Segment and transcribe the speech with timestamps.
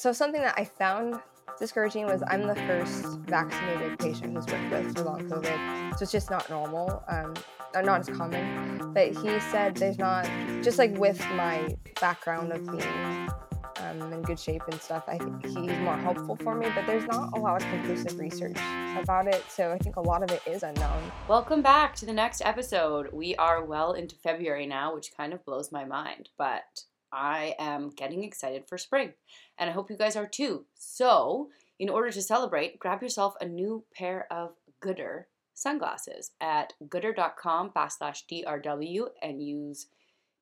[0.00, 1.20] so something that I found
[1.58, 6.10] discouraging was I'm the first vaccinated patient who's worked with for long COVID, so it's
[6.10, 7.34] just not normal, um,
[7.74, 8.94] not as common.
[8.94, 10.24] But he said there's not
[10.62, 13.28] just like with my background of being
[13.76, 15.04] um, in good shape and stuff.
[15.06, 18.56] I think he's more helpful for me, but there's not a lot of conclusive research
[18.98, 21.12] about it, so I think a lot of it is unknown.
[21.28, 23.12] Welcome back to the next episode.
[23.12, 27.90] We are well into February now, which kind of blows my mind, but I am
[27.90, 29.12] getting excited for spring,
[29.58, 30.66] and I hope you guys are too.
[30.74, 37.70] So, in order to celebrate, grab yourself a new pair of Goodr sunglasses at goodr.com
[37.70, 39.86] backslash TRW and use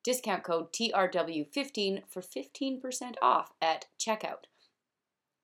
[0.03, 4.45] discount code TRW15 for 15% off at checkout.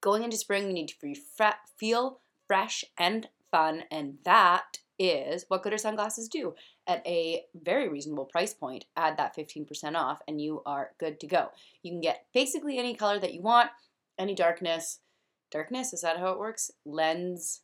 [0.01, 1.15] Going into spring, you need to
[1.77, 6.55] feel fresh and fun, and that is what Goodr sunglasses do.
[6.87, 11.27] At a very reasonable price point, add that 15% off, and you are good to
[11.27, 11.49] go.
[11.81, 13.71] You can get basically any color that you want,
[14.19, 14.99] any darkness.
[15.51, 16.69] Darkness, is that how it works?
[16.85, 17.61] Lens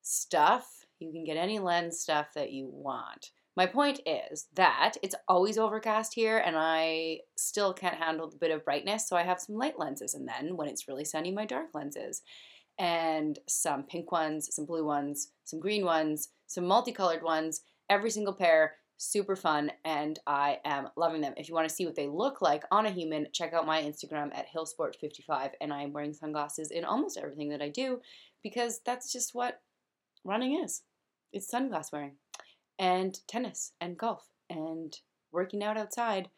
[0.00, 0.86] stuff.
[0.98, 3.30] You can get any lens stuff that you want.
[3.56, 8.50] My point is that it's always overcast here and I still can't handle the bit
[8.50, 11.46] of brightness, so I have some light lenses, and then when it's really sunny, my
[11.46, 12.22] dark lenses.
[12.78, 18.34] And some pink ones, some blue ones, some green ones, some multicolored ones, every single
[18.34, 21.34] pair, super fun, and I am loving them.
[21.36, 23.82] If you want to see what they look like on a human, check out my
[23.82, 28.00] Instagram at hillsport55, and I'm wearing sunglasses in almost everything that I do
[28.42, 29.60] because that's just what
[30.24, 30.82] running is.
[31.32, 32.16] It's sunglass wearing
[32.78, 34.98] and tennis and golf and
[35.32, 36.28] working out outside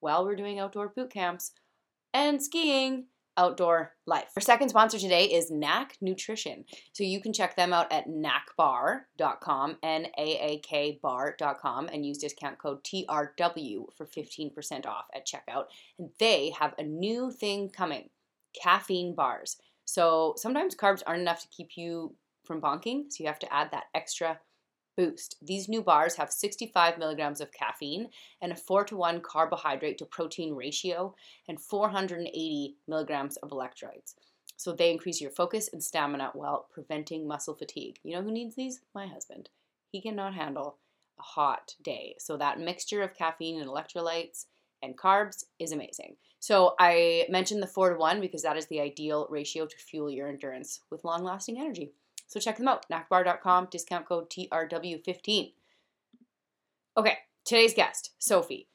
[0.00, 1.52] while we're doing outdoor boot camps
[2.12, 3.06] and skiing
[3.36, 4.30] outdoor life.
[4.36, 6.64] Our second sponsor today is Naak Nutrition.
[6.92, 12.18] So you can check them out at naakbar.com, N A A K bar.com, and use
[12.18, 15.64] discount code TRW for 15% off at checkout.
[15.98, 18.10] And they have a new thing coming
[18.60, 19.56] caffeine bars.
[19.84, 23.70] So sometimes carbs aren't enough to keep you from bonking, so you have to add
[23.72, 24.38] that extra
[24.96, 25.36] boost.
[25.42, 28.08] These new bars have 65 milligrams of caffeine
[28.40, 31.14] and a 4 to 1 carbohydrate to protein ratio
[31.48, 34.14] and 480 milligrams of electrolytes.
[34.56, 37.98] So they increase your focus and stamina while preventing muscle fatigue.
[38.02, 38.80] You know who needs these?
[38.94, 39.48] My husband.
[39.90, 40.78] He cannot handle
[41.18, 42.14] a hot day.
[42.18, 44.46] So that mixture of caffeine and electrolytes
[44.82, 46.16] and carbs is amazing.
[46.40, 50.10] So I mentioned the 4 to 1 because that is the ideal ratio to fuel
[50.10, 51.92] your endurance with long lasting energy.
[52.26, 55.52] So check them out, naakbar.com, discount code TRW15.
[56.96, 58.68] Okay, today's guest, Sophie.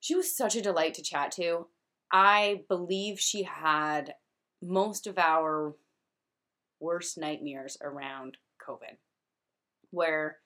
[0.00, 1.66] She was such a delight to chat to.
[2.12, 4.14] I believe she had
[4.62, 5.74] most of our
[6.80, 8.36] worst nightmares around
[8.66, 8.96] COVID,
[9.90, 10.38] where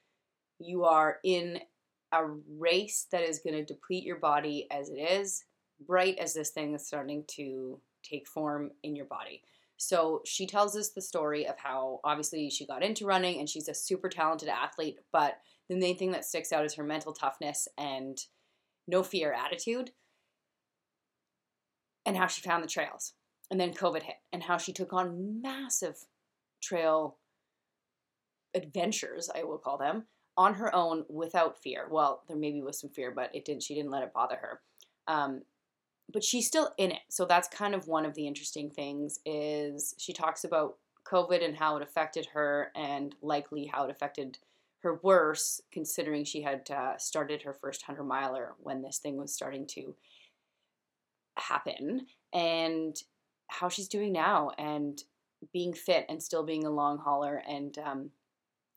[0.58, 1.60] you are in
[2.12, 2.24] a
[2.58, 5.44] race that is going to deplete your body as it is,
[5.88, 9.42] right as this thing is starting to take form in your body.
[9.82, 13.66] So she tells us the story of how obviously she got into running and she's
[13.66, 15.38] a super talented athlete, but
[15.70, 18.18] the main thing that sticks out is her mental toughness and
[18.86, 19.92] no fear attitude
[22.04, 23.14] and how she found the trails.
[23.50, 25.96] And then COVID hit and how she took on massive
[26.62, 27.16] trail
[28.52, 30.04] adventures, I will call them,
[30.36, 31.88] on her own without fear.
[31.90, 34.60] Well, there maybe was some fear, but it didn't she didn't let it bother her.
[35.08, 35.40] Um,
[36.12, 37.00] but she's still in it.
[37.08, 41.56] So that's kind of one of the interesting things is she talks about COVID and
[41.56, 44.38] how it affected her and likely how it affected
[44.82, 49.32] her worse considering she had uh, started her first 100 miler when this thing was
[49.32, 49.94] starting to
[51.36, 53.02] happen and
[53.48, 55.02] how she's doing now and
[55.52, 58.10] being fit and still being a long hauler and um,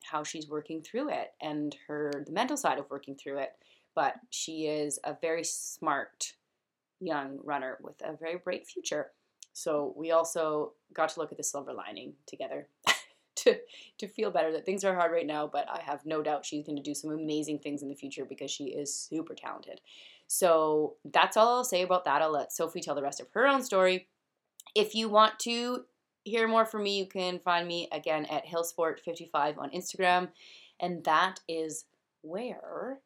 [0.02, 3.52] how she's working through it and her the mental side of working through it
[3.94, 6.34] but she is a very smart
[7.00, 9.10] young runner with a very bright future.
[9.52, 12.68] So we also got to look at the silver lining together
[13.36, 13.56] to
[13.98, 16.66] to feel better that things are hard right now, but I have no doubt she's
[16.66, 19.80] going to do some amazing things in the future because she is super talented.
[20.26, 22.22] So that's all I'll say about that.
[22.22, 24.08] I'll let Sophie tell the rest of her own story.
[24.74, 25.84] If you want to
[26.24, 30.30] hear more from me, you can find me again at Hillsport55 on Instagram,
[30.80, 31.84] and that is
[32.22, 33.00] where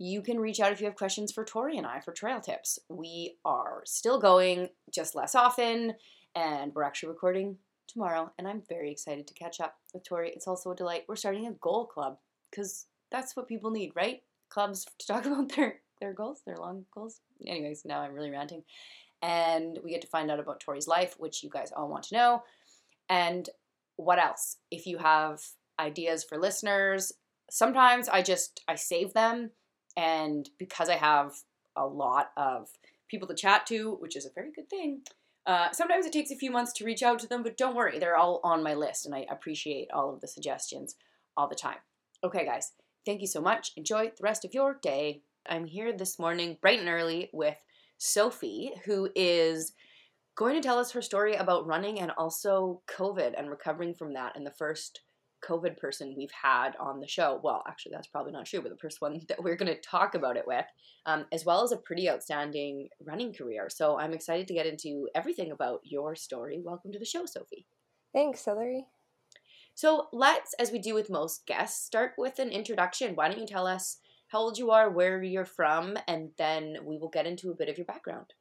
[0.00, 2.78] you can reach out if you have questions for Tori and I for trail tips.
[2.88, 5.92] We are still going, just less often,
[6.34, 10.30] and we're actually recording tomorrow, and I'm very excited to catch up with Tori.
[10.30, 11.02] It's also a delight.
[11.06, 12.16] We're starting a goal club
[12.50, 14.22] because that's what people need, right?
[14.48, 17.20] Clubs to talk about their their goals, their long goals.
[17.46, 18.62] Anyways, now I'm really ranting.
[19.20, 22.14] And we get to find out about Tori's life, which you guys all want to
[22.14, 22.42] know.
[23.10, 23.50] And
[23.96, 24.56] what else?
[24.70, 25.42] If you have
[25.78, 27.12] ideas for listeners,
[27.50, 29.50] sometimes I just I save them
[29.96, 31.32] and because I have
[31.76, 32.68] a lot of
[33.08, 35.02] people to chat to, which is a very good thing,
[35.46, 37.98] Uh, sometimes it takes a few months to reach out to them, but don't worry,
[37.98, 40.96] they're all on my list, and I appreciate all of the suggestions
[41.34, 41.78] all the time.
[42.22, 42.72] Okay, guys,
[43.06, 43.72] thank you so much.
[43.74, 45.22] Enjoy the rest of your day.
[45.48, 47.56] I'm here this morning, bright and early, with
[47.96, 49.72] Sophie, who is
[50.36, 54.36] going to tell us her story about running and also COVID and recovering from that
[54.36, 55.00] in the first
[55.46, 57.40] COVID person we've had on the show.
[57.42, 60.14] Well, actually, that's probably not true, but the first one that we're going to talk
[60.14, 60.66] about it with,
[61.06, 63.68] um, as well as a pretty outstanding running career.
[63.70, 66.60] So I'm excited to get into everything about your story.
[66.62, 67.66] Welcome to the show, Sophie.
[68.12, 68.86] Thanks, Hillary.
[69.74, 73.14] So let's, as we do with most guests, start with an introduction.
[73.14, 73.98] Why don't you tell us
[74.28, 77.68] how old you are, where you're from, and then we will get into a bit
[77.68, 78.34] of your background.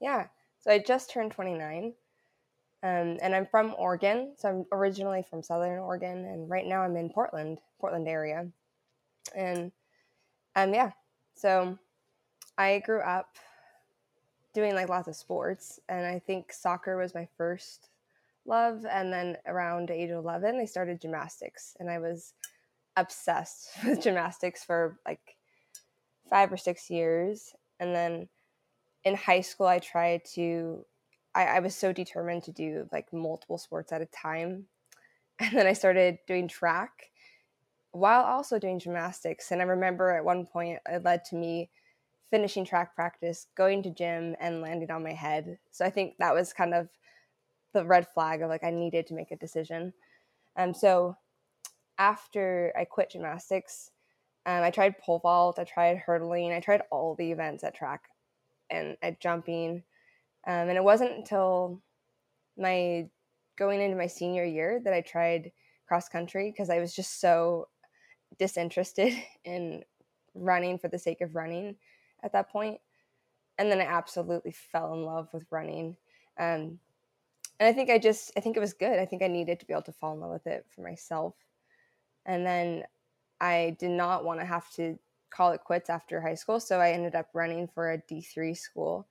[0.00, 0.26] Yeah.
[0.60, 1.94] So I just turned 29.
[2.82, 4.32] Um, and I'm from Oregon.
[4.38, 8.46] So I'm originally from Southern Oregon, and right now I'm in Portland, Portland area.
[9.34, 9.70] And
[10.56, 10.92] um, yeah,
[11.34, 11.78] so
[12.56, 13.36] I grew up
[14.54, 17.90] doing like lots of sports, and I think soccer was my first
[18.46, 18.84] love.
[18.90, 22.32] And then around age 11, I started gymnastics, and I was
[22.96, 25.36] obsessed with gymnastics for like
[26.28, 27.54] five or six years.
[27.78, 28.28] And then
[29.04, 30.84] in high school, I tried to
[31.34, 34.66] I, I was so determined to do like multiple sports at a time.
[35.42, 37.10] And then I started doing track
[37.92, 39.50] while also doing gymnastics.
[39.50, 41.70] And I remember at one point it led to me
[42.30, 45.58] finishing track practice, going to gym, and landing on my head.
[45.70, 46.88] So I think that was kind of
[47.72, 49.92] the red flag of like I needed to make a decision.
[50.56, 51.16] Um, so
[51.98, 53.90] after I quit gymnastics,
[54.46, 58.04] um, I tried pole vault, I tried hurdling, I tried all the events at track
[58.70, 59.82] and at jumping.
[60.46, 61.82] Um, and it wasn't until
[62.56, 63.08] my
[63.58, 65.52] going into my senior year that I tried
[65.86, 67.68] cross country because I was just so
[68.38, 69.12] disinterested
[69.44, 69.82] in
[70.34, 71.76] running for the sake of running
[72.22, 72.80] at that point.
[73.58, 75.96] And then I absolutely fell in love with running.
[76.38, 76.78] Um,
[77.58, 78.98] and I think I just, I think it was good.
[78.98, 81.34] I think I needed to be able to fall in love with it for myself.
[82.24, 82.84] And then
[83.40, 84.98] I did not want to have to
[85.30, 86.60] call it quits after high school.
[86.60, 89.06] So I ended up running for a D3 school.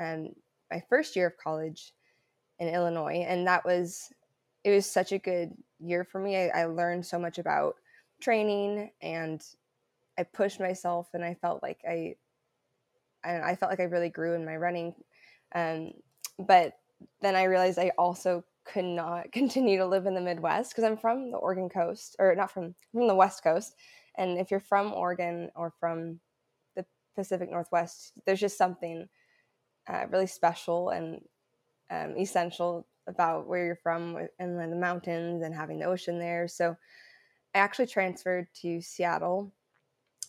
[0.00, 0.30] Um,
[0.70, 1.92] my first year of college
[2.58, 4.12] in Illinois, and that was
[4.64, 6.36] it was such a good year for me.
[6.36, 7.76] I, I learned so much about
[8.20, 9.42] training, and
[10.18, 12.16] I pushed myself, and I felt like I
[13.24, 14.94] I, I felt like I really grew in my running.
[15.54, 15.92] Um,
[16.38, 16.74] but
[17.20, 20.96] then I realized I also could not continue to live in the Midwest because I'm
[20.96, 23.74] from the Oregon coast, or not from from the West Coast.
[24.16, 26.20] And if you're from Oregon or from
[26.76, 26.86] the
[27.16, 29.08] Pacific Northwest, there's just something
[29.88, 31.20] uh, really special and
[31.90, 36.48] um, essential about where you're from and the mountains and having the ocean there.
[36.48, 36.76] So
[37.54, 39.52] I actually transferred to Seattle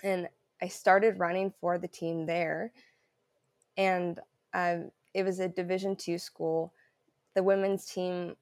[0.03, 0.27] and
[0.61, 2.73] I started running for the team there.
[3.77, 4.19] And
[4.53, 6.73] um, it was a Division two school.
[7.33, 8.35] The women's team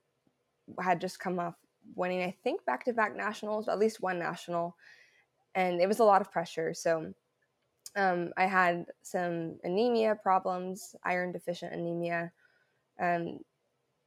[0.79, 1.55] had just come off
[1.95, 4.75] winning, I think, back to back nationals, at least one national.
[5.53, 6.73] And it was a lot of pressure.
[6.73, 7.13] So
[7.95, 12.31] um, I had some anemia problems, iron deficient anemia.
[12.99, 13.39] Um,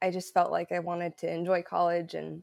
[0.02, 2.42] I just felt like I wanted to enjoy college and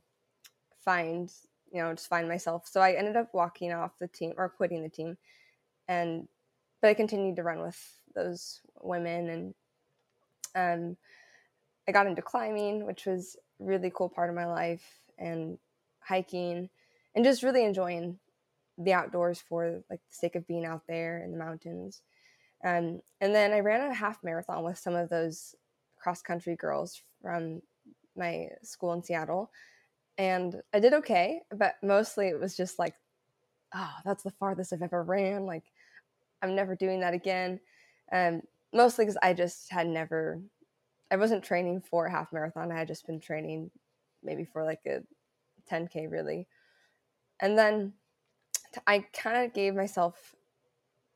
[0.84, 1.32] find,
[1.72, 2.68] you know, just find myself.
[2.68, 5.18] So I ended up walking off the team or quitting the team,
[5.88, 6.28] and
[6.82, 7.80] but I continued to run with
[8.16, 9.54] those women, and
[10.56, 10.98] um,
[11.88, 14.84] I got into climbing, which was really cool part of my life,
[15.18, 15.58] and
[16.00, 16.70] hiking,
[17.16, 18.20] and just really enjoying
[18.78, 22.02] the outdoors for like the sake of being out there in the mountains.
[22.64, 25.56] Um, and then I ran a half marathon with some of those
[25.98, 27.62] cross country girls from
[28.16, 29.52] my school in Seattle.
[30.18, 32.96] And I did okay, but mostly it was just like,
[33.74, 35.46] oh, that's the farthest I've ever ran.
[35.46, 35.64] Like,
[36.42, 37.60] I'm never doing that again.
[38.12, 40.40] And um, mostly because I just had never,
[41.10, 42.72] I wasn't training for a half marathon.
[42.72, 43.72] I had just been training
[44.24, 45.02] maybe for like a
[45.72, 46.48] 10K really.
[47.40, 47.94] And then
[48.88, 50.36] I kind of gave myself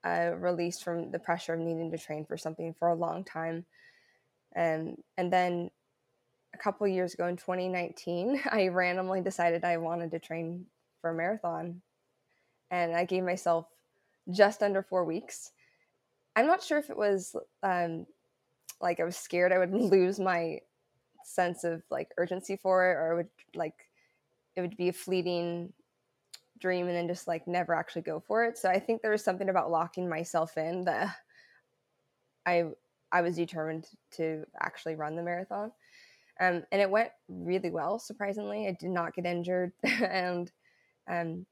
[0.03, 3.65] a release from the pressure of needing to train for something for a long time.
[4.55, 5.69] Um, and then
[6.53, 10.65] a couple years ago in 2019, I randomly decided I wanted to train
[11.01, 11.81] for a marathon.
[12.69, 13.67] And I gave myself
[14.31, 15.51] just under four weeks.
[16.35, 18.05] I'm not sure if it was um,
[18.81, 20.59] like I was scared I would lose my
[21.23, 23.89] sense of like urgency for it or it would like
[24.55, 25.73] it would be a fleeting
[26.59, 28.57] dream and then just like never actually go for it.
[28.57, 31.15] So I think there was something about locking myself in that
[32.45, 32.65] I
[33.11, 35.71] I was determined to actually run the marathon.
[36.39, 38.67] Um, and it went really well, surprisingly.
[38.67, 39.71] I did not get injured.
[39.83, 40.51] and
[41.09, 41.45] um,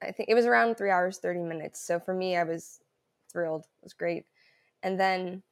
[0.00, 1.84] I think it was around three hours, 30 minutes.
[1.84, 2.80] So for me, I was
[3.30, 3.62] thrilled.
[3.62, 4.24] It was great.
[4.82, 5.42] And then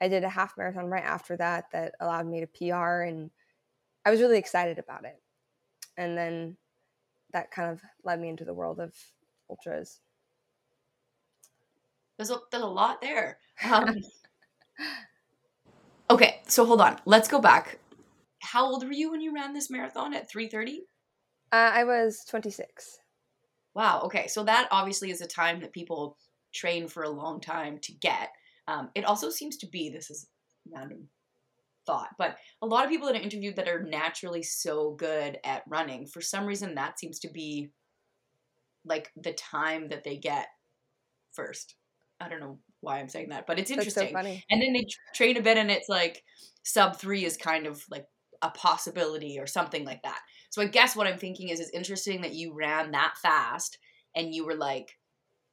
[0.00, 3.30] I did a half marathon right after that that allowed me to PR, and
[4.04, 5.20] I was really excited about it.
[5.96, 6.56] And then
[7.32, 8.94] that kind of led me into the world of
[9.48, 10.00] ultras.
[12.16, 13.38] There's a, there's a lot there.
[13.70, 13.94] Um,
[16.08, 16.98] okay, so hold on.
[17.04, 17.78] Let's go back.
[18.40, 20.78] How old were you when you ran this marathon at 3:30?
[21.52, 22.98] Uh, I was 26.
[23.74, 24.00] Wow.
[24.04, 26.16] Okay, so that obviously is a time that people
[26.54, 28.30] train for a long time to get.
[28.66, 30.26] Um, it also seems to be this is
[30.72, 31.08] random
[31.86, 35.62] thought, but a lot of people that are interviewed that are naturally so good at
[35.68, 37.70] running, for some reason, that seems to be
[38.84, 40.46] like the time that they get
[41.32, 41.74] first.
[42.20, 44.12] I don't know why I'm saying that, but it's interesting.
[44.12, 46.22] So and then they train a bit, and it's like
[46.62, 48.06] sub three is kind of like
[48.42, 50.20] a possibility or something like that.
[50.50, 53.78] So I guess what I'm thinking is it's interesting that you ran that fast
[54.16, 54.96] and you were like,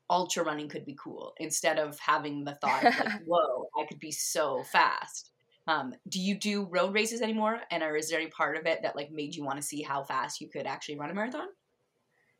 [0.09, 4.11] ultra running could be cool instead of having the thought like, whoa, I could be
[4.11, 5.31] so fast.
[5.67, 7.59] Um, do you do road races anymore?
[7.71, 9.81] And or is there any part of it that like made you want to see
[9.81, 11.47] how fast you could actually run a marathon?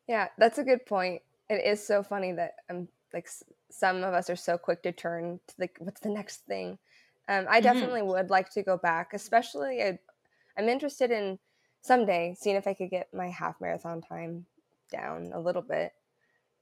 [0.06, 1.22] Yeah, that's a good point.
[1.50, 3.28] It is so funny that I'm like
[3.70, 6.78] some of us are so quick to turn to like what's the next thing.
[7.28, 7.64] Um, I mm-hmm.
[7.64, 8.10] definitely mm-hmm.
[8.10, 9.98] would like to go back, especially I,
[10.56, 11.38] I'm interested in
[11.82, 14.46] someday seeing if I could get my half marathon time
[14.90, 15.92] down a little bit.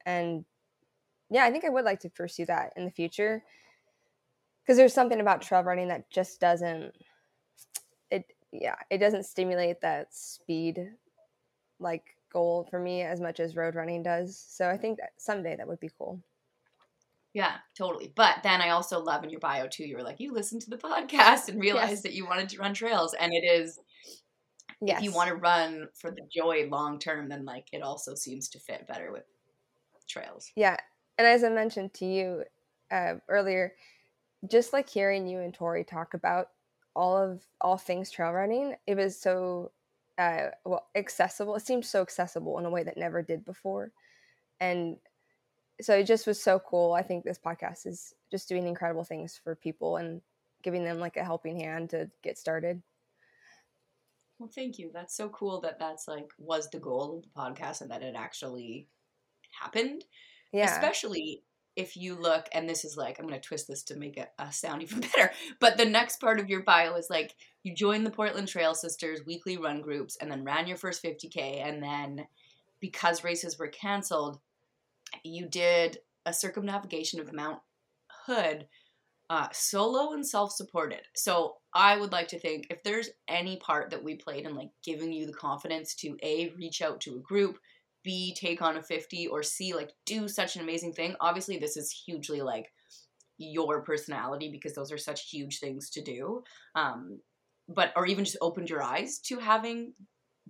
[0.04, 0.44] And
[1.30, 3.44] yeah, I think I would like to pursue that in the future
[4.66, 6.92] because there's something about trail running that just doesn't
[8.11, 10.90] it yeah it doesn't stimulate that speed
[11.78, 14.44] like goal for me as much as road running does.
[14.49, 16.20] So i think that someday that would be cool.
[17.32, 18.12] Yeah totally.
[18.14, 20.70] But then i also love in your bio too you were like you listened to
[20.70, 22.02] the podcast and realized yes.
[22.02, 23.14] that you wanted to run trails.
[23.14, 23.78] And it is
[24.80, 24.99] yes.
[24.99, 28.49] if you want to run for the joy long term then like it also seems
[28.49, 29.25] to fit better with
[30.08, 30.50] trails.
[30.56, 30.76] Yeah
[31.18, 32.44] and as i mentioned to you
[32.90, 33.73] uh, earlier
[34.50, 36.49] just like hearing you and Tori talk about
[36.95, 39.73] all of all things trail running, it was so
[40.19, 41.57] uh, well accessible.
[41.57, 43.93] It seemed so accessible in a way that never did before,
[44.61, 44.97] and
[45.81, 46.93] so it just was so cool.
[46.93, 50.21] I think this podcast is just doing incredible things for people and
[50.62, 52.83] giving them like a helping hand to get started.
[54.38, 54.90] Well, thank you.
[54.93, 58.14] That's so cool that that's like was the goal of the podcast and that it
[58.16, 58.88] actually
[59.50, 60.05] happened.
[60.52, 60.73] Yeah.
[60.75, 61.43] Especially
[61.76, 64.30] if you look, and this is like, I'm going to twist this to make it
[64.38, 65.30] uh, sound even better,
[65.61, 69.21] but the next part of your bio is like, you joined the Portland Trail Sisters
[69.26, 71.66] weekly run groups and then ran your first 50K.
[71.66, 72.26] And then
[72.80, 74.38] because races were canceled,
[75.23, 77.59] you did a circumnavigation of Mount
[78.26, 78.66] Hood
[79.28, 81.00] uh, solo and self supported.
[81.14, 84.71] So I would like to think if there's any part that we played in like
[84.85, 87.59] giving you the confidence to A, reach out to a group,
[88.07, 91.17] B take on a 50 or C like do such an amazing thing.
[91.21, 92.73] Obviously this is hugely like
[93.37, 96.45] your personality because those are such huge things to do.
[96.77, 97.21] Um
[97.69, 99.93] but or even just opened your eyes to having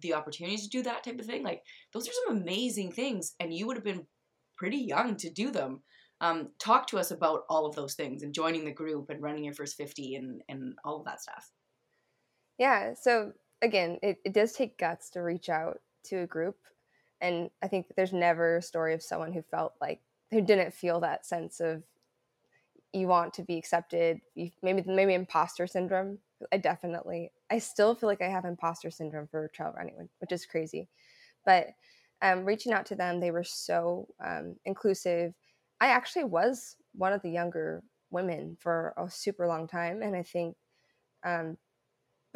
[0.03, 1.43] the opportunity to do that type of thing.
[1.43, 1.63] Like
[1.95, 4.07] those are some amazing things and you would have been
[4.59, 5.81] pretty young to do them.
[6.21, 9.45] Um, talk to us about all of those things and joining the group and running
[9.45, 11.51] your first 50 and, and all of that stuff.
[12.59, 12.93] Yeah.
[13.01, 13.33] So
[13.63, 16.57] again, it, it does take guts to reach out to a group
[17.21, 21.01] and i think there's never a story of someone who felt like who didn't feel
[21.01, 21.83] that sense of
[22.97, 24.21] you want to be accepted.
[24.35, 26.19] You, maybe maybe imposter syndrome.
[26.53, 30.47] I definitely i still feel like i have imposter syndrome for trail running which is
[30.47, 30.89] crazy.
[31.45, 31.69] But
[32.23, 35.35] um, reaching out to them they were so um, inclusive.
[35.81, 40.23] I actually was one of the younger women for a super long time and i
[40.23, 40.57] think
[41.25, 41.57] um,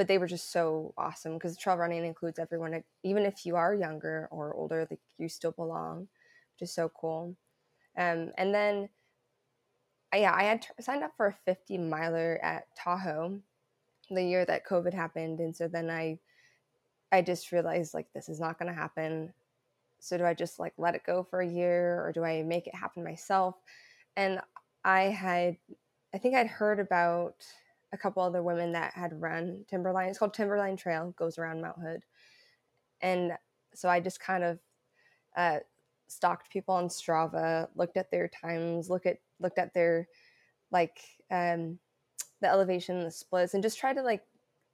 [0.01, 3.75] but they were just so awesome because trail running includes everyone even if you are
[3.75, 6.09] younger or older like you still belong
[6.55, 7.37] which is so cool.
[7.99, 8.89] Um, and then
[10.15, 13.39] uh, yeah i had t- signed up for a 50 miler at tahoe
[14.11, 16.19] the year that covid happened and so then i
[17.13, 19.35] i just realized like this is not going to happen.
[19.99, 22.67] So do i just like let it go for a year or do i make
[22.67, 23.57] it happen myself?
[24.17, 24.41] And
[24.83, 25.59] i had
[26.15, 27.35] i think i'd heard about
[27.93, 30.09] a couple other women that had run Timberline.
[30.09, 32.05] It's called Timberline Trail, goes around Mount Hood.
[33.01, 33.33] And
[33.75, 34.59] so I just kind of
[35.37, 35.59] uh,
[36.09, 40.09] stalked people on Strava, looked at their times, look at looked at their
[40.71, 41.79] like um,
[42.41, 44.23] the elevation, the splits, and just tried to like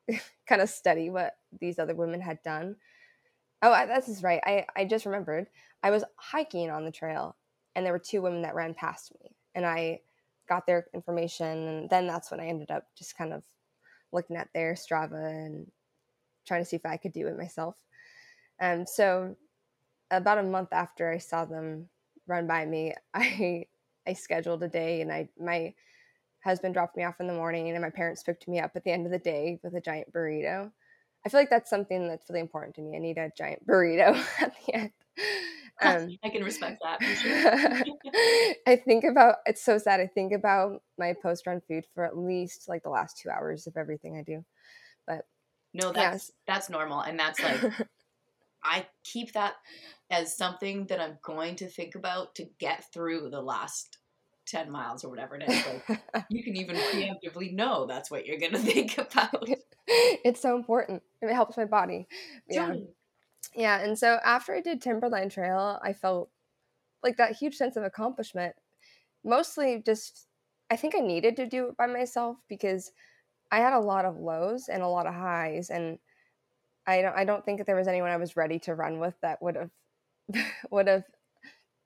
[0.46, 2.76] kind of study what these other women had done.
[3.62, 4.40] Oh, that's is right.
[4.44, 5.46] I I just remembered.
[5.82, 7.36] I was hiking on the trail,
[7.74, 10.00] and there were two women that ran past me, and I
[10.48, 13.42] got their information and then that's when i ended up just kind of
[14.12, 15.70] looking at their strava and
[16.46, 17.76] trying to see if i could do it myself
[18.58, 19.36] and um, so
[20.10, 21.88] about a month after i saw them
[22.26, 23.64] run by me i
[24.06, 25.74] i scheduled a day and i my
[26.46, 28.92] husband dropped me off in the morning and my parents picked me up at the
[28.92, 30.70] end of the day with a giant burrito.
[31.24, 32.96] I feel like that's something that's really important to me.
[32.96, 34.92] I need a giant burrito at the end.
[35.82, 37.02] Um, I can respect that.
[37.02, 38.54] Sure.
[38.66, 40.00] I think about it's so sad.
[40.00, 43.66] I think about my post run food for at least like the last two hours
[43.66, 44.42] of everything I do.
[45.06, 45.26] But
[45.74, 47.60] no, that's that's normal, and that's like
[48.64, 49.54] I keep that
[50.10, 53.98] as something that I'm going to think about to get through the last
[54.46, 55.64] 10 miles or whatever it is.
[55.66, 59.48] Like, you can even preemptively know that's what you're going to think about.
[59.88, 61.02] It's so important.
[61.22, 62.08] It helps my body.
[62.48, 62.76] Yeah.
[63.54, 63.80] Yeah.
[63.80, 66.30] And so after I did Timberline Trail, I felt
[67.02, 68.56] like that huge sense of accomplishment.
[69.24, 70.28] Mostly just,
[70.70, 72.92] I think I needed to do it by myself because
[73.52, 75.70] I had a lot of lows and a lot of highs.
[75.70, 75.98] And
[76.86, 79.14] I don't, I don't think that there was anyone I was ready to run with
[79.22, 79.70] that would have
[80.70, 81.04] would have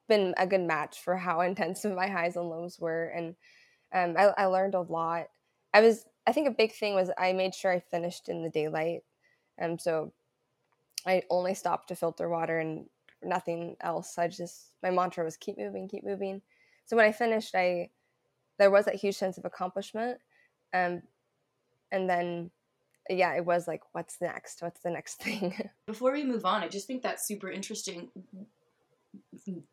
[0.08, 3.04] been a good match for how intense my highs and lows were.
[3.06, 3.36] And
[3.94, 5.26] um, I, I learned a lot.
[5.74, 8.50] I was, I think a big thing was I made sure I finished in the
[8.50, 9.02] daylight.
[9.58, 10.12] And um, so
[11.06, 12.86] I only stopped to filter water and
[13.22, 14.18] nothing else.
[14.18, 16.42] I just, my mantra was keep moving, keep moving.
[16.86, 17.90] So when I finished, I,
[18.58, 20.18] there was that huge sense of accomplishment.
[20.72, 21.02] Um,
[21.90, 22.50] and then
[23.08, 24.62] yeah, it was like, what's next?
[24.62, 25.54] What's the next thing?
[25.86, 28.10] Before we move on, I just think that's super interesting.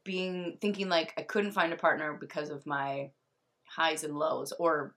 [0.04, 3.12] Being thinking like I couldn't find a partner because of my
[3.66, 4.96] highs and lows, or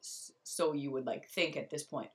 [0.00, 2.10] so you would like think at this point.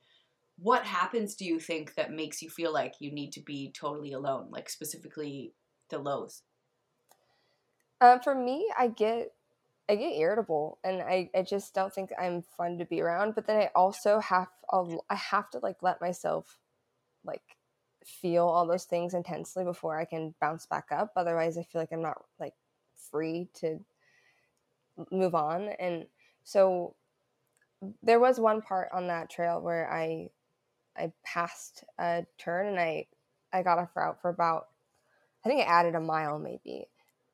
[0.56, 4.12] What happens, do you think, that makes you feel like you need to be totally
[4.12, 4.48] alone?
[4.50, 5.52] Like specifically
[5.90, 6.42] the lows.
[8.00, 9.32] Uh, for me, I get
[9.88, 13.34] I get irritable and I, I just don't think I'm fun to be around.
[13.34, 16.58] But then I also have I have to like let myself
[17.24, 17.56] like
[18.04, 21.12] feel all those things intensely before I can bounce back up.
[21.16, 22.54] Otherwise, I feel like I'm not like
[23.10, 23.84] free to
[25.10, 25.70] move on.
[25.78, 26.06] And
[26.44, 26.94] so
[28.02, 30.30] there was one part on that trail where I
[30.96, 33.06] I passed a turn and I
[33.52, 34.68] I got off route for about
[35.44, 36.88] I think I added a mile maybe.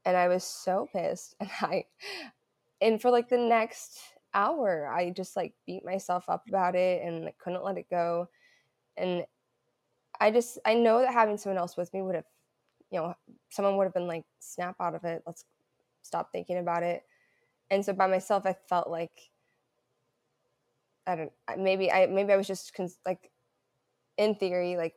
[0.05, 1.85] And I was so pissed and I
[2.81, 3.99] and for like the next
[4.35, 8.29] hour i just like beat myself up about it and like, couldn't let it go.
[8.97, 9.25] And
[10.21, 12.25] i just i know that having someone else with me would have
[12.91, 13.15] you know
[13.51, 15.23] someone would have been like snap out of it.
[15.27, 15.45] Let's
[16.03, 17.03] stop thinking about it.
[17.71, 19.31] And so by myself i felt like
[21.07, 23.30] i don't maybe i maybe i was just cons- like
[24.17, 24.95] in theory like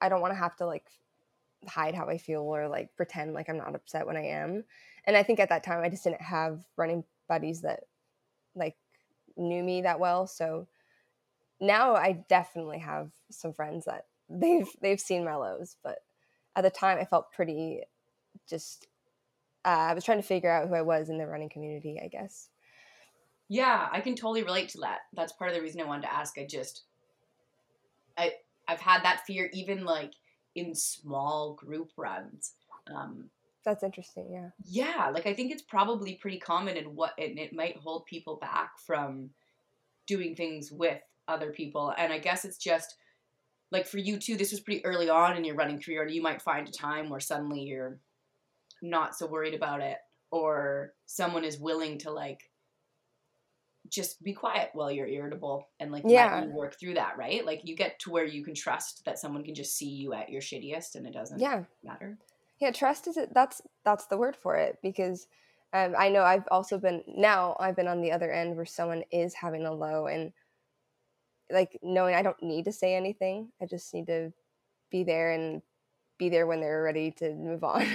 [0.00, 0.86] i don't want to have to like
[1.68, 4.64] hide how i feel or like pretend like i'm not upset when i am
[5.04, 7.80] and I think at that time I just didn't have running buddies that
[8.54, 8.76] like
[9.36, 10.26] knew me that well.
[10.26, 10.66] So
[11.60, 15.98] now I definitely have some friends that they've they've seen my lows, but
[16.56, 17.80] at the time I felt pretty
[18.48, 18.86] just
[19.64, 22.08] uh, I was trying to figure out who I was in the running community, I
[22.08, 22.48] guess.
[23.48, 25.00] Yeah, I can totally relate to that.
[25.12, 26.38] That's part of the reason I wanted to ask.
[26.38, 26.84] I just
[28.16, 28.32] I
[28.68, 30.12] I've had that fear even like
[30.54, 32.52] in small group runs.
[32.94, 33.30] Um,
[33.64, 34.50] that's interesting, yeah.
[34.64, 38.36] Yeah, like I think it's probably pretty common and what and it might hold people
[38.36, 39.30] back from
[40.06, 41.92] doing things with other people.
[41.96, 42.96] And I guess it's just
[43.70, 46.22] like for you too, this was pretty early on in your running career, and you
[46.22, 47.98] might find a time where suddenly you're
[48.82, 49.98] not so worried about it,
[50.30, 52.49] or someone is willing to like
[53.88, 56.44] just be quiet while you're irritable and like yeah.
[56.46, 57.44] work through that, right?
[57.44, 60.28] Like you get to where you can trust that someone can just see you at
[60.28, 61.64] your shittiest and it doesn't yeah.
[61.82, 62.18] matter
[62.60, 65.26] yeah trust is it that's that's the word for it because
[65.72, 69.02] um, i know i've also been now i've been on the other end where someone
[69.10, 70.32] is having a low and
[71.50, 74.32] like knowing i don't need to say anything i just need to
[74.90, 75.62] be there and
[76.18, 77.86] be there when they're ready to move on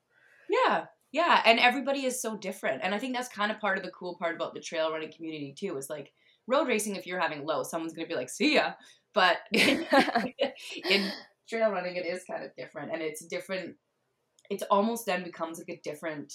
[0.48, 3.84] yeah yeah and everybody is so different and i think that's kind of part of
[3.84, 6.12] the cool part about the trail running community too is like
[6.46, 8.72] road racing if you're having low someone's gonna be like see ya
[9.14, 11.10] but in
[11.48, 13.76] trail running it is kind of different and it's different
[14.50, 16.32] it's almost then becomes like a different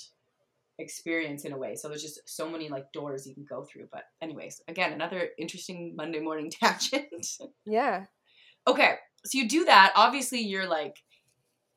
[0.79, 1.75] experience in a way.
[1.75, 3.87] So there's just so many like doors you can go through.
[3.91, 7.27] But anyways, again, another interesting Monday morning tangent.
[7.65, 8.05] Yeah.
[8.67, 8.95] okay.
[9.25, 9.91] So you do that.
[9.95, 10.95] Obviously you're like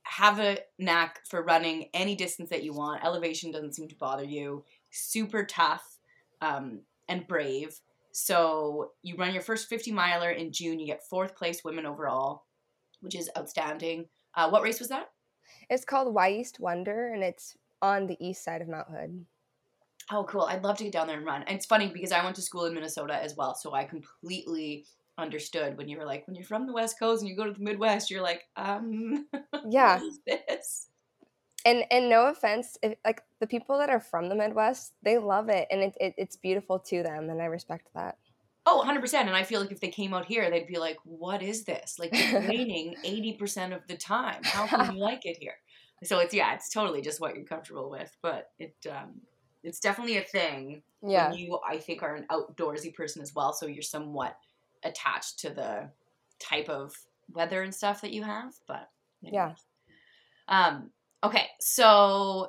[0.05, 3.05] have a knack for running any distance that you want.
[3.05, 4.65] Elevation doesn't seem to bother you.
[4.91, 5.99] Super tough
[6.41, 7.81] um, and brave.
[8.13, 10.79] So you run your first 50 miler in June.
[10.79, 12.45] You get fourth place women overall,
[13.01, 14.07] which is outstanding.
[14.35, 15.11] Uh, what race was that?
[15.71, 19.25] It's called Wyeast Wonder, and it's on the east side of Mount Hood.
[20.11, 20.43] Oh, cool!
[20.43, 21.43] I'd love to get down there and run.
[21.43, 24.87] And it's funny because I went to school in Minnesota as well, so I completely
[25.19, 27.53] understood when you were like, when you're from the West Coast and you go to
[27.53, 29.27] the Midwest, you're like, um,
[29.69, 30.89] yeah, this?
[31.65, 35.49] and and no offense, if, like the people that are from the Midwest, they love
[35.49, 38.17] it, and it, it it's beautiful to them, and I respect that.
[38.65, 39.15] Oh, 100%.
[39.15, 41.97] And I feel like if they came out here, they'd be like, what is this?
[41.99, 44.41] Like, it's raining 80% of the time.
[44.45, 45.57] How can you like it here?
[46.05, 48.17] So it's, yeah, it's totally just what you're comfortable with.
[48.23, 49.21] But it, um,
[49.65, 50.83] it's definitely a thing.
[51.03, 51.33] Yeah.
[51.33, 53.53] You, I think, are an outdoorsy person as well.
[53.53, 54.37] So you're somewhat
[54.85, 55.91] attached to the
[56.39, 56.95] type of
[57.33, 58.53] weather and stuff that you have.
[58.67, 58.89] But
[59.21, 59.55] yeah.
[60.49, 60.91] Um,
[61.23, 61.47] okay.
[61.61, 62.49] So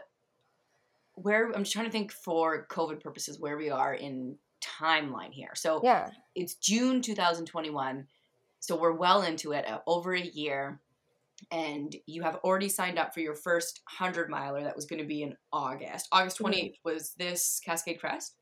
[1.15, 5.51] where, I'm just trying to think for COVID purposes, where we are in timeline here.
[5.55, 8.07] So yeah, it's June 2021.
[8.59, 10.79] So we're well into it, uh, over a year.
[11.51, 15.07] And you have already signed up for your first 100 miler that was going to
[15.07, 16.07] be in August.
[16.11, 16.89] August 28th mm-hmm.
[16.89, 18.35] was this Cascade Crest?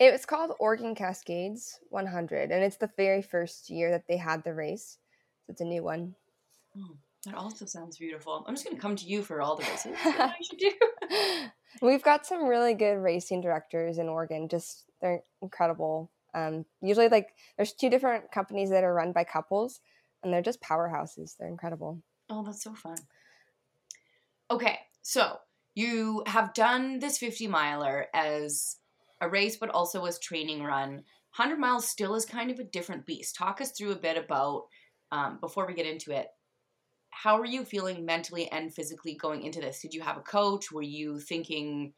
[0.00, 4.42] It was called Oregon Cascades 100, and it's the very first year that they had
[4.42, 4.96] the race.
[5.44, 6.14] So it's a new one.
[6.74, 8.42] Oh, that also sounds beautiful.
[8.48, 9.94] I'm just going to come to you for all the races.
[10.04, 10.72] I should do.
[11.86, 14.48] We've got some really good racing directors in Oregon.
[14.48, 16.10] Just they're incredible.
[16.32, 19.80] Um, usually, like there's two different companies that are run by couples,
[20.22, 21.36] and they're just powerhouses.
[21.38, 22.00] They're incredible.
[22.30, 22.96] Oh, that's so fun.
[24.50, 25.36] Okay, so
[25.74, 28.76] you have done this 50 miler as
[29.20, 31.02] a race, but also as training run.
[31.36, 33.36] 100 miles still is kind of a different beast.
[33.36, 34.64] Talk us through a bit about
[35.12, 36.26] um, before we get into it.
[37.10, 39.80] How are you feeling mentally and physically going into this?
[39.80, 40.72] Did you have a coach?
[40.72, 41.92] Were you thinking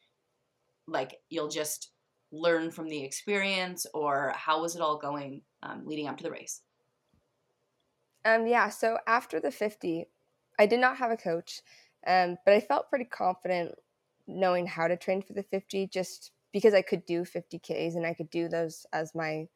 [0.87, 1.91] like you'll just
[2.33, 6.31] learn from the experience, or how was it all going um, leading up to the
[6.31, 6.63] race?
[8.25, 10.07] Um, yeah, so after the 50,
[10.59, 11.61] I did not have a coach,
[12.07, 13.73] um, but I felt pretty confident
[14.27, 18.15] knowing how to train for the 50 just because I could do 50Ks and I
[18.15, 19.49] could do those as my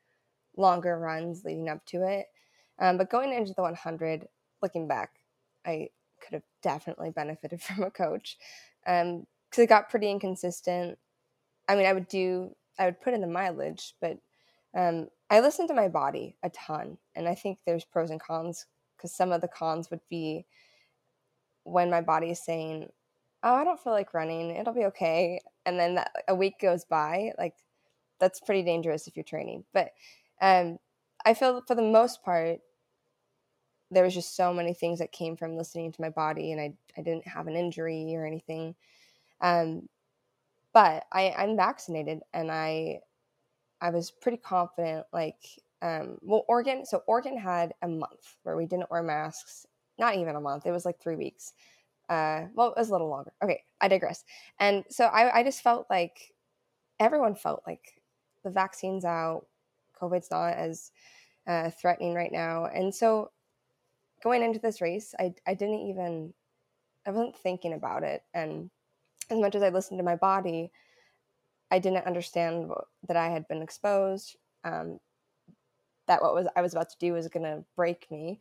[0.57, 2.27] longer runs leading up to it.
[2.79, 4.27] Um, but going into the 100,
[4.63, 5.11] looking back,
[5.65, 5.89] I
[6.21, 8.37] could have definitely benefited from a coach
[8.85, 10.99] because um, it got pretty inconsistent.
[11.69, 14.19] I mean, I would do I would put in the mileage, but
[14.75, 18.67] um, I listen to my body a ton, and I think there's pros and cons
[18.97, 20.47] because some of the cons would be
[21.65, 22.91] when my body is saying,
[23.43, 24.51] "Oh, I don't feel like running.
[24.51, 27.33] It'll be okay," and then that, a week goes by.
[27.39, 27.55] Like
[28.19, 29.65] that's pretty dangerous if you're training.
[29.75, 29.91] But
[30.41, 30.79] um,
[31.25, 32.61] I feel for the most part,
[33.91, 36.73] there was just so many things that came from listening to my body, and I
[36.97, 38.75] I didn't have an injury or anything.
[39.43, 39.89] Um,
[40.77, 43.01] but I, I'm vaccinated and I
[43.81, 45.39] I was pretty confident like
[45.81, 49.65] um, well Oregon so Oregon had a month where we didn't wear masks
[49.99, 51.55] not even a month it was like three weeks
[52.09, 54.25] uh, well it was a little longer okay I digress
[54.61, 56.35] and so I, I just felt like
[57.01, 58.01] everyone felt like
[58.45, 59.47] the vaccine's out
[60.01, 60.93] COVID's not as
[61.47, 63.31] uh, threatening right now and so
[64.23, 66.33] going into this race I, I didn't even
[67.07, 68.71] I wasn't thinking about it and
[69.31, 70.71] as much as I listened to my body,
[71.71, 72.71] I didn't understand
[73.09, 74.37] that I had been exposed.
[74.65, 74.99] Um,
[76.07, 78.39] that what was I was about to do was going to break me.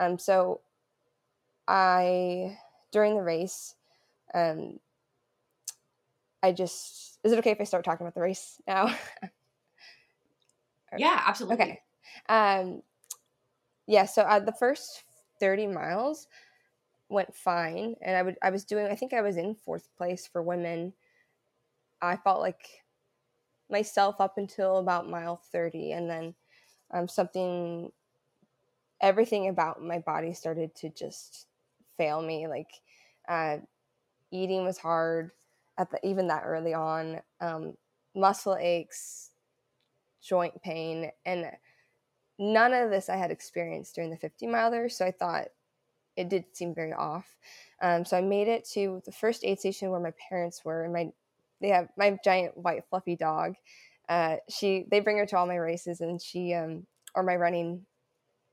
[0.00, 0.60] Um, so
[1.68, 2.58] I
[2.92, 3.74] during the race,
[4.34, 4.78] um,
[6.42, 8.94] I just is it okay if I start talking about the race now?
[10.96, 11.62] yeah, absolutely.
[11.62, 11.80] Okay.
[12.28, 12.82] Um,
[13.86, 14.06] yeah.
[14.06, 15.04] So uh, the first
[15.40, 16.28] thirty miles,
[17.12, 20.26] went fine and i would i was doing i think i was in fourth place
[20.26, 20.94] for women
[22.00, 22.82] i felt like
[23.70, 26.34] myself up until about mile 30 and then
[26.90, 27.90] um, something
[29.00, 31.46] everything about my body started to just
[31.96, 32.70] fail me like
[33.28, 33.56] uh,
[34.30, 35.30] eating was hard
[35.78, 37.74] at the even that early on um,
[38.14, 39.30] muscle aches
[40.22, 41.46] joint pain and
[42.38, 45.48] none of this i had experienced during the 50 miler so i thought
[46.16, 47.36] it did seem very off.
[47.80, 50.92] Um, so I made it to the first aid station where my parents were, and
[50.92, 51.10] my
[51.60, 53.54] they have my giant white fluffy dog.
[54.08, 57.86] Uh, she they bring her to all my races, and she um, or my running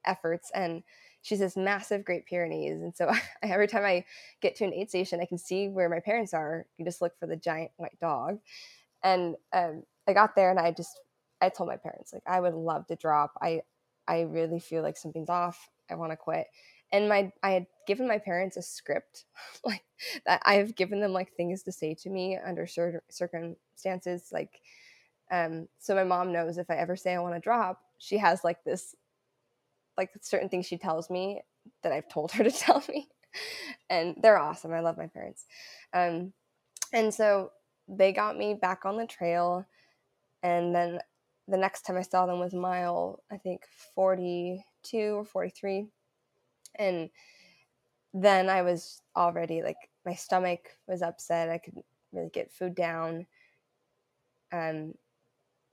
[0.06, 0.84] efforts, and
[1.22, 3.12] she's this massive Great Pyrenees, and so
[3.44, 4.06] every time I
[4.42, 6.66] get to an aid station, I can see where my parents are.
[6.78, 8.40] You just look for the giant white dog,
[9.04, 11.00] and um, I got there, and I just
[11.42, 13.34] I told my parents like I would love to drop.
[13.42, 13.62] I
[14.08, 15.70] I really feel like something's off.
[15.90, 16.48] I want to quit
[16.92, 19.26] and my i had given my parents a script
[19.66, 19.84] like
[20.26, 24.62] that i have given them like things to say to me under certain circumstances like
[25.32, 28.44] um so my mom knows if i ever say i want to drop she has
[28.44, 28.96] like this
[30.00, 31.42] like certain things she tells me
[31.84, 33.08] that i've told her to tell me
[33.92, 35.46] and they're awesome i love my parents
[35.94, 36.34] um
[36.94, 37.52] and so
[37.88, 39.64] they got me back on the trail
[40.42, 41.00] and then
[41.48, 43.62] the next time i saw them was mile i think
[43.94, 45.86] 42 or 43
[46.80, 47.12] and
[48.14, 51.50] then I was already like my stomach was upset.
[51.50, 53.28] I couldn't really get food down.
[54.52, 54.94] Um,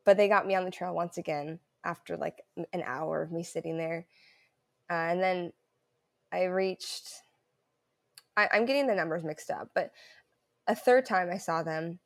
[0.05, 3.43] but they got me on the trail once again after like an hour of me
[3.43, 4.07] sitting there.
[4.91, 5.53] Uh, and then
[6.33, 7.09] I reached,
[8.37, 9.93] I, I'm getting the numbers mixed up, but
[10.67, 12.01] a third time I saw them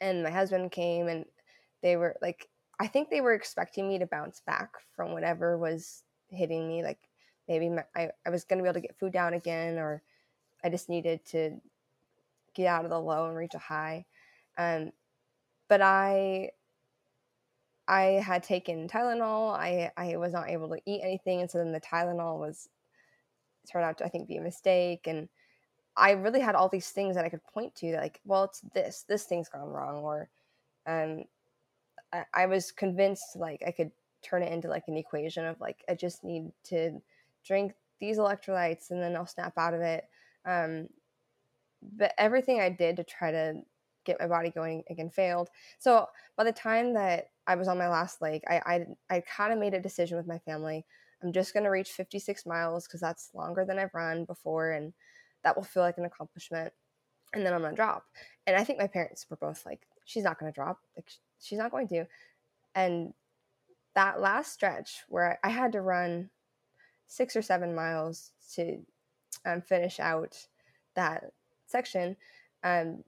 [0.00, 1.24] and my husband came and
[1.82, 6.02] they were like, I think they were expecting me to bounce back from whatever was
[6.28, 6.82] hitting me.
[6.82, 7.08] Like
[7.48, 10.02] maybe my, I, I was going to be able to get food down again, or
[10.62, 11.60] I just needed to
[12.54, 14.04] get out of the low and reach a high.
[14.58, 14.92] Um,
[15.68, 16.50] but I
[17.92, 19.52] I had taken Tylenol.
[19.52, 22.70] I I was not able to eat anything, and so then the Tylenol was
[23.70, 25.06] turned out to I think be a mistake.
[25.06, 25.28] And
[25.94, 29.04] I really had all these things that I could point to, like, well, it's this,
[29.06, 30.30] this thing's gone wrong, or
[30.86, 31.24] um,
[32.14, 33.90] I, I was convinced like I could
[34.22, 36.98] turn it into like an equation of like I just need to
[37.46, 40.04] drink these electrolytes and then I'll snap out of it.
[40.46, 40.88] Um,
[41.82, 43.60] but everything I did to try to
[44.04, 45.48] get my body going again failed.
[45.78, 49.52] So by the time that I was on my last leg, I I, I kind
[49.52, 50.84] of made a decision with my family.
[51.22, 54.92] I'm just going to reach 56 miles because that's longer than I've run before, and
[55.44, 56.72] that will feel like an accomplishment.
[57.34, 58.04] And then I'm gonna drop.
[58.46, 60.80] And I think my parents were both like, "She's not gonna drop.
[60.96, 61.08] Like
[61.40, 62.06] she's not going to."
[62.74, 63.14] And
[63.94, 66.30] that last stretch where I had to run
[67.06, 68.78] six or seven miles to
[69.44, 70.46] um, finish out
[70.94, 71.24] that
[71.66, 72.16] section
[72.64, 73.02] um,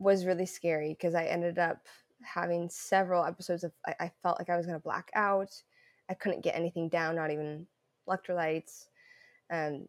[0.00, 1.86] was really scary because I ended up
[2.22, 5.50] having several episodes of I, I felt like I was going to black out.
[6.08, 7.66] I couldn't get anything down, not even
[8.08, 8.86] electrolytes.
[9.50, 9.86] Um,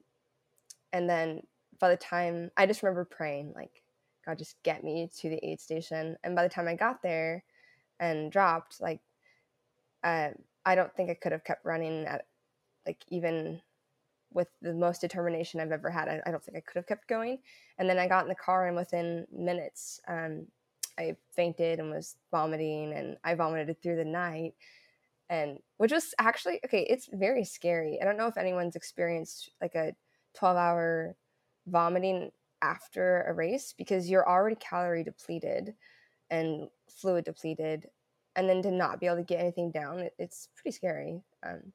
[0.93, 1.41] and then
[1.79, 3.81] by the time I just remember praying, like,
[4.25, 6.17] God, just get me to the aid station.
[6.23, 7.43] And by the time I got there
[7.99, 8.99] and dropped, like,
[10.03, 10.29] uh,
[10.65, 12.25] I don't think I could have kept running at,
[12.85, 13.61] like, even
[14.33, 16.07] with the most determination I've ever had.
[16.07, 17.39] I, I, don't think I could have kept going.
[17.77, 20.47] And then I got in the car, and within minutes, um,
[20.97, 24.53] I fainted and was vomiting, and I vomited through the night.
[25.29, 27.99] And which was actually okay, it's very scary.
[28.01, 29.93] I don't know if anyone's experienced like a
[30.35, 31.15] 12 hour
[31.67, 35.73] vomiting after a race because you're already calorie depleted
[36.29, 37.87] and fluid depleted.
[38.35, 41.21] And then to not be able to get anything down, it, it's pretty scary.
[41.45, 41.73] Um,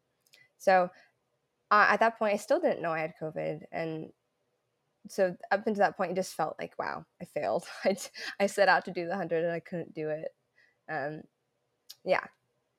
[0.59, 0.91] so
[1.71, 4.11] uh, at that point, I still didn't know I had COVID, and
[5.09, 7.65] so up until that point, it just felt like, wow, I failed.
[7.85, 7.97] I,
[8.41, 10.29] I set out to do the hundred and I couldn't do it.
[10.91, 11.23] Um,
[12.05, 12.25] yeah,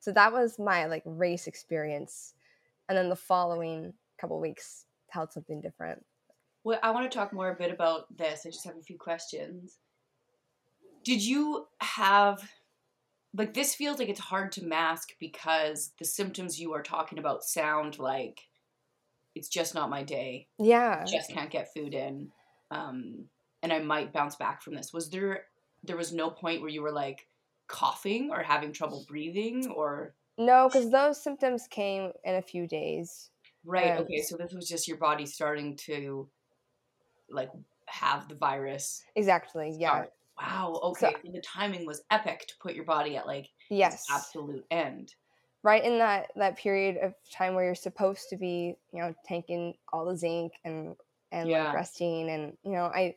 [0.00, 2.34] so that was my like race experience,
[2.88, 6.04] and then the following couple weeks held something different.
[6.64, 8.44] Well, I want to talk more a bit about this.
[8.44, 9.78] I just have a few questions.
[11.04, 12.42] Did you have
[13.34, 17.44] like this feels like it's hard to mask because the symptoms you are talking about
[17.44, 18.47] sound like
[19.38, 20.48] it's just not my day.
[20.58, 21.04] Yeah.
[21.04, 22.30] Just can't get food in.
[22.70, 23.24] Um,
[23.62, 24.92] and I might bounce back from this.
[24.92, 25.44] Was there
[25.84, 27.26] there was no point where you were like
[27.68, 33.30] coughing or having trouble breathing or No, because those symptoms came in a few days.
[33.64, 36.28] Right, um, okay, so this was just your body starting to
[37.30, 37.50] like
[37.86, 39.02] have the virus.
[39.14, 40.04] Exactly, yeah.
[40.40, 41.14] Wow, okay.
[41.24, 45.14] So, the timing was epic to put your body at like yes absolute end
[45.62, 49.74] right in that that period of time where you're supposed to be you know taking
[49.92, 50.94] all the zinc and
[51.32, 51.64] and yeah.
[51.64, 53.16] like resting and you know I,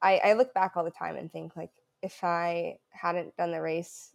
[0.00, 1.70] I i look back all the time and think like
[2.02, 4.14] if i hadn't done the race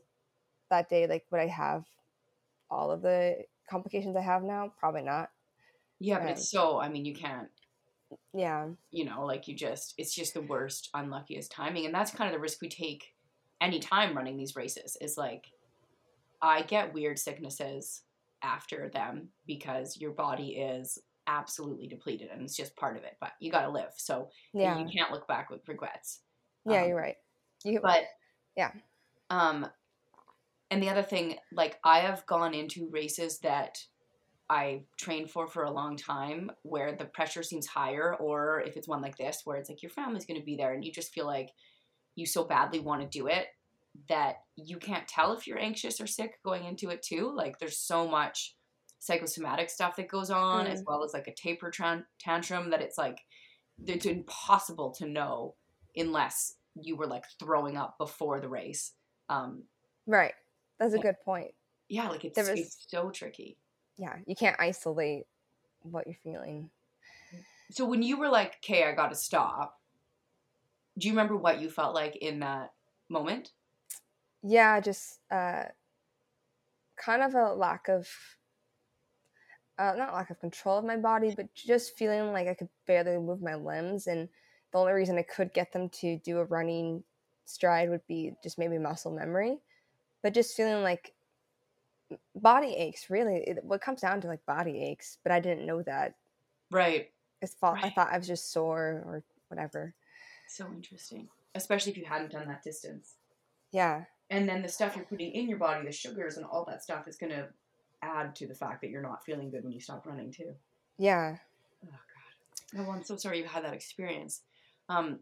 [0.70, 1.86] that day like would i have
[2.70, 3.38] all of the
[3.70, 4.74] complications i have now?
[4.80, 5.30] Probably not.
[6.00, 7.50] Yeah but it's so i mean you can't
[8.34, 8.68] yeah.
[8.92, 12.34] you know like you just it's just the worst unluckiest timing and that's kind of
[12.34, 13.14] the risk we take
[13.60, 15.48] anytime running these races is like
[16.42, 18.02] I get weird sicknesses
[18.44, 23.18] after them because your body is absolutely depleted and it's just part of it.
[23.20, 24.78] But you got to live, so yeah.
[24.78, 26.22] you can't look back with regrets.
[26.66, 27.16] Yeah, um, you're right.
[27.64, 28.04] You, but
[28.56, 28.72] yeah.
[29.30, 29.68] Um,
[30.70, 33.78] and the other thing, like I have gone into races that
[34.50, 38.88] I trained for for a long time, where the pressure seems higher, or if it's
[38.88, 41.14] one like this, where it's like your family's going to be there, and you just
[41.14, 41.50] feel like
[42.16, 43.48] you so badly want to do it
[44.10, 47.34] that you can't tell if you're anxious or sick going into it too.
[47.36, 48.56] Like there's so much
[49.00, 50.70] psychosomatic stuff that goes on mm.
[50.72, 51.72] as well as like a taper
[52.20, 53.20] tantrum that it's like
[53.86, 55.56] it's impossible to know
[55.96, 58.94] unless you were like throwing up before the race.
[59.30, 59.64] Um,
[60.06, 60.34] right.
[60.80, 61.52] That's a good point.
[61.90, 63.58] Yeah, like it's, was, it's so tricky.
[63.98, 65.26] Yeah, you can't isolate
[65.82, 66.70] what you're feeling.
[67.72, 69.80] So when you were like, "Okay, I got to stop,"
[70.98, 72.74] do you remember what you felt like in that
[73.10, 73.52] moment?
[74.44, 75.64] Yeah, just uh,
[76.98, 78.08] kind of a lack of.
[79.80, 83.18] uh, not lack of control of my body, but just feeling like I could barely
[83.18, 84.08] move my limbs.
[84.08, 84.28] And
[84.72, 87.04] the only reason I could get them to do a running
[87.46, 89.60] stride would be just maybe muscle memory.
[90.24, 91.14] But just feeling like
[92.36, 95.84] body aches, really, it, what comes down to like body aches, but I didn't know
[95.84, 96.16] that.
[96.72, 97.12] Right.
[97.42, 97.86] It's thought, right.
[97.86, 99.94] I thought I was just sore or whatever.
[100.48, 103.14] So interesting, especially if you hadn't done that distance.
[103.72, 104.06] Yeah.
[104.30, 107.08] And then the stuff you're putting in your body, the sugars and all that stuff,
[107.08, 107.48] is going to
[108.02, 110.54] add to the fact that you're not feeling good when you stop running too.
[110.98, 111.38] Yeah.
[111.86, 111.90] Oh
[112.74, 112.88] God.
[112.88, 114.42] Oh, I'm so sorry you had that experience.
[114.90, 115.20] Um,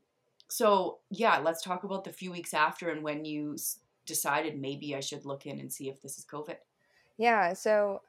[0.48, 4.96] so yeah, let's talk about the few weeks after and when you s- decided maybe
[4.96, 6.58] I should look in and see if this is COVID.
[7.18, 7.54] Yeah.
[7.54, 8.02] So,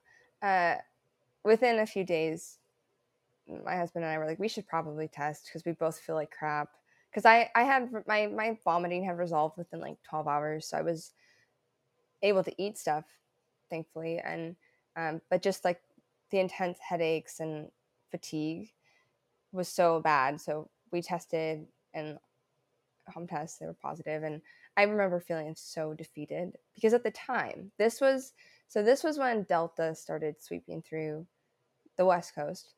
[0.43, 0.77] uh,
[1.45, 2.59] within a few days,
[3.65, 6.31] my husband and I were like, we should probably test because we both feel like
[6.37, 6.71] crap.
[7.17, 10.83] Because I, I had my my vomiting had resolved within like 12 hours, so I
[10.83, 11.15] was
[12.21, 13.07] able to eat stuff
[13.71, 14.19] thankfully.
[14.19, 14.55] And
[14.97, 15.81] um, but just like
[16.31, 17.71] the intense headaches and
[18.11, 18.69] fatigue
[19.51, 20.43] was so bad.
[20.43, 22.19] So we tested and
[23.09, 24.23] home tests, they were positive.
[24.23, 24.43] And
[24.77, 28.35] I remember feeling so defeated because at the time, this was
[28.69, 31.27] so this was when Delta started sweeping through
[31.97, 32.75] the West Coast.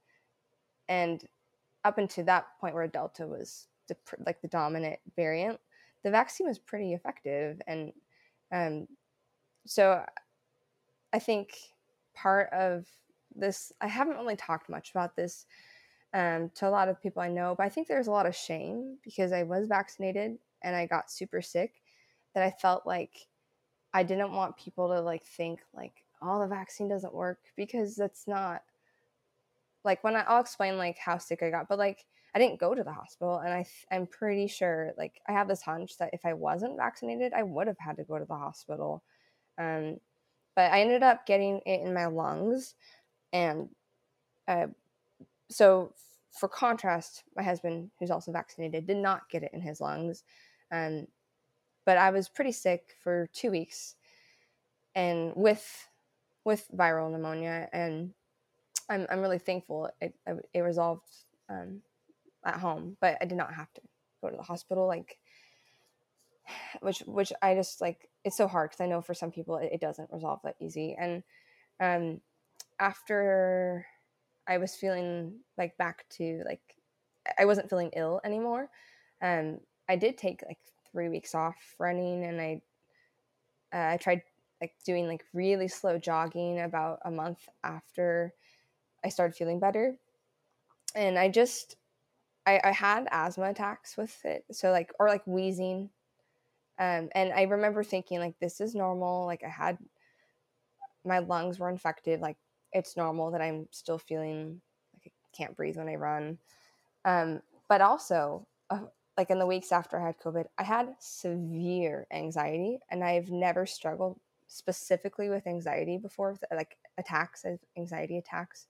[0.89, 1.25] And
[1.85, 3.97] up until that point where Delta was the,
[4.27, 5.59] like the dominant variant,
[6.05, 7.61] the vaccine was pretty effective.
[7.67, 7.93] And
[8.53, 8.87] um,
[9.67, 10.05] so
[11.13, 11.55] I think
[12.15, 12.87] part of
[13.35, 15.47] this, I haven't really talked much about this
[16.15, 18.35] um, to a lot of people I know, but I think there's a lot of
[18.35, 21.75] shame because I was vaccinated and I got super sick
[22.35, 23.27] that I felt like
[23.93, 28.27] I didn't want people to like think like, oh, the vaccine doesn't work because that's
[28.27, 28.63] not
[29.85, 32.05] like when I, I'll explain like how sick I got, but like
[32.39, 35.61] I didn't go to the hospital, and I I'm pretty sure like I have this
[35.61, 39.03] hunch that if I wasn't vaccinated, I would have had to go to the hospital.
[39.59, 39.97] Um,
[40.55, 42.77] but I ended up getting it in my lungs.
[43.33, 43.69] And
[44.47, 44.69] uh,
[45.51, 45.93] so,
[46.31, 50.23] for contrast, my husband, who's also vaccinated, did not get it in his lungs.
[50.71, 51.09] Um,
[51.85, 53.97] but I was pretty sick for two weeks,
[54.95, 55.89] and with
[56.45, 58.15] with viral pneumonia, and
[58.89, 60.15] I'm I'm really thankful it
[60.55, 61.09] it resolved
[61.49, 61.83] um,
[62.49, 63.81] at home, but I did not have to
[64.23, 64.87] go to the hospital.
[64.87, 65.19] Like
[66.81, 69.71] which which I just like it's so hard because I know for some people it,
[69.73, 70.97] it, doesn't resolve that easy.
[70.99, 71.23] And
[71.81, 72.21] um,
[72.81, 73.87] after
[74.47, 76.61] I was feeling like back to like
[77.39, 78.71] I wasn't feeling ill anymore.
[79.21, 79.59] Um,
[79.89, 80.59] I did take like
[80.91, 82.63] three weeks off running, and I
[83.75, 84.23] uh, I tried
[84.61, 88.33] like doing like really slow jogging about a month after
[89.05, 89.97] I started feeling better,
[90.95, 91.77] and I just
[92.49, 95.91] I, I had asthma attacks with it, so like or like wheezing
[96.79, 99.27] um, and I remember thinking, like, this is normal.
[99.27, 99.79] Like, I had
[101.05, 102.21] my lungs were infected.
[102.21, 102.37] Like,
[102.73, 104.61] it's normal that I'm still feeling
[104.95, 106.39] like I can't breathe when I run.
[107.05, 112.07] Um, but also, uh, like in the weeks after I had COVID, I had severe
[112.13, 118.69] anxiety, and I've never struggled specifically with anxiety before, like attacks, of anxiety attacks.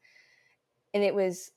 [0.95, 1.53] And it was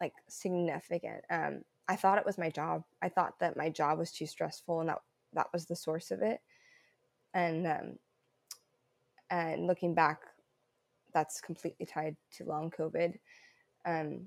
[0.00, 1.24] like significant.
[1.30, 2.84] Um, I thought it was my job.
[3.02, 4.98] I thought that my job was too stressful and that
[5.32, 6.40] that was the source of it.
[7.34, 7.98] And um,
[9.30, 10.20] and looking back,
[11.12, 13.14] that's completely tied to long COVID.
[13.84, 14.26] Um,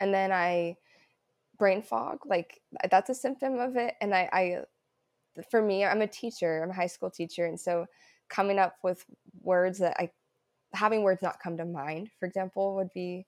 [0.00, 0.76] and then I
[1.58, 3.94] brain fog, like that's a symptom of it.
[4.00, 6.62] And I, I, for me, I'm a teacher.
[6.62, 7.86] I'm a high school teacher, and so
[8.28, 9.04] coming up with
[9.42, 10.10] words that I,
[10.72, 13.26] having words not come to mind, for example, would be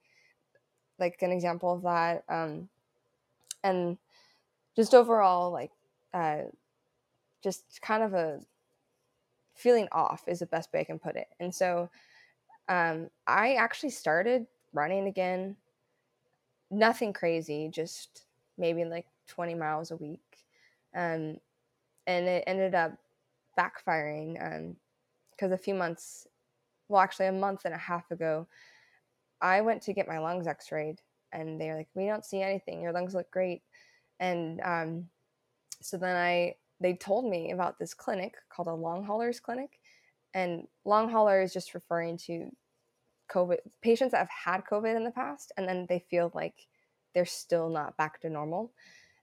[0.98, 2.24] like an example of that.
[2.28, 2.68] Um,
[3.62, 3.98] and
[4.74, 5.72] just overall, like
[6.14, 6.42] uh,
[7.42, 8.40] just kind of a
[9.54, 11.28] feeling off is the best way I can put it.
[11.40, 11.88] And so
[12.68, 15.56] um, I actually started running again.
[16.70, 18.24] Nothing crazy, just
[18.58, 20.20] maybe like 20 miles a week.
[20.94, 21.38] Um,
[22.06, 22.92] and it ended up
[23.58, 24.34] backfiring
[25.30, 26.26] because um, a few months,
[26.88, 28.46] well, actually, a month and a half ago,
[29.40, 31.00] I went to get my lungs x rayed
[31.32, 32.80] and they're like, We don't see anything.
[32.80, 33.62] Your lungs look great.
[34.20, 35.06] And um,
[35.82, 39.78] so then I they told me about this clinic called a long haulers clinic.
[40.34, 42.50] And long hauler is just referring to
[43.30, 46.54] COVID patients that have had COVID in the past, and then they feel like
[47.14, 48.72] they're still not back to normal.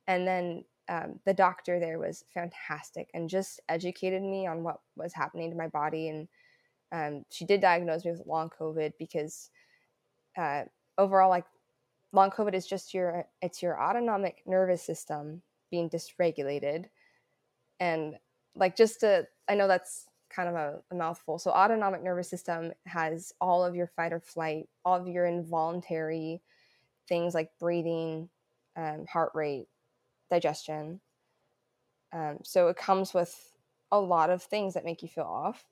[0.08, 5.14] And then um, the doctor there was fantastic and just educated me on what was
[5.14, 6.10] happening to my body.
[6.10, 6.28] And
[6.92, 9.50] um, she did diagnose me with long COVID because
[10.38, 10.64] uh,
[10.98, 11.46] overall, like
[12.12, 16.86] long COVID is just your it's your autonomic nervous system being dysregulated
[17.80, 18.16] and
[18.56, 21.38] like just to i know that's kind of a, a, mouthful.
[21.38, 26.42] So, autonomic nervous system has all of your fight or flight, all of your involuntary
[27.08, 28.30] things like breathing,
[28.76, 29.68] um, heart rate,
[30.30, 31.00] digestion.
[32.12, 33.36] Um, so, it comes with
[33.92, 35.64] a lot of things that make you feel off.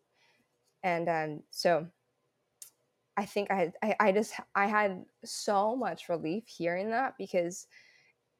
[0.84, 1.88] And um, so,
[3.22, 7.67] I think I, I I just I had so much relief hearing that because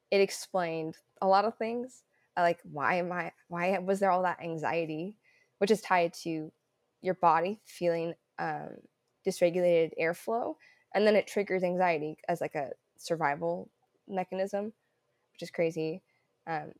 [0.10, 2.04] it explained a lot of things
[2.38, 5.18] like why am i why was there all that anxiety
[5.60, 6.52] which is tied to
[7.02, 8.70] your body feeling um,
[9.28, 10.56] dysregulated airflow
[10.96, 13.70] and then it triggers anxiety as like a survival
[14.08, 14.66] mechanism
[15.34, 16.02] which is crazy
[16.48, 16.72] um,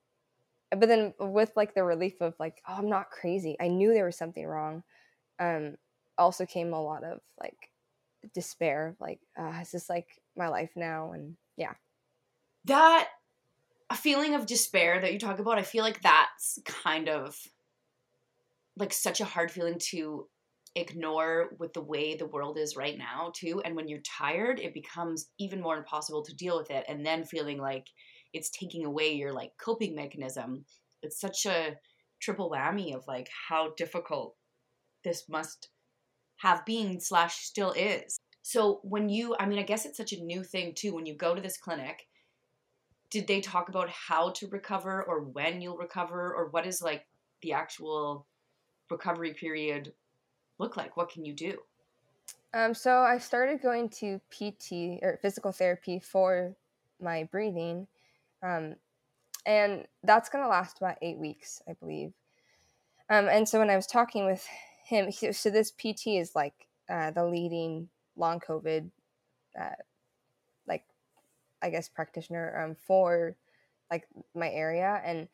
[0.72, 3.56] but then with like the relief of like oh i'm not crazy.
[3.60, 4.84] I knew there was something wrong
[5.40, 5.76] um,
[6.18, 7.71] also came a lot of like
[8.34, 11.74] despair like uh, is this like my life now and yeah.
[12.66, 13.10] That
[13.90, 17.38] a feeling of despair that you talk about, I feel like that's kind of
[18.78, 20.28] like such a hard feeling to
[20.76, 24.74] ignore with the way the world is right now too and when you're tired it
[24.74, 27.88] becomes even more impossible to deal with it and then feeling like
[28.34, 30.66] it's taking away your like coping mechanism.
[31.02, 31.76] It's such a
[32.22, 34.36] triple whammy of like how difficult
[35.04, 35.70] this must
[36.42, 38.20] have been slash still is.
[38.42, 41.14] So when you i mean i guess it's such a new thing too when you
[41.14, 42.08] go to this clinic
[43.12, 46.34] did they talk about how to recover or when you'll recover?
[46.34, 47.06] Or what is like
[47.42, 48.26] the actual
[48.90, 49.94] recovery period
[50.58, 50.98] look like?
[50.98, 51.60] What can you do?
[52.54, 56.54] Um, so i started going to pt or physical therapy for
[57.02, 57.88] my breathing
[58.44, 58.76] um,
[59.46, 62.12] and that's going to last about eight weeks i believe.
[63.10, 64.46] Um, and so when i was talking with
[64.92, 68.90] him so this pt is like uh, the leading long covid
[69.60, 69.76] uh,
[70.68, 70.84] like
[71.62, 73.36] I guess practitioner um, for
[73.90, 75.28] like my area, and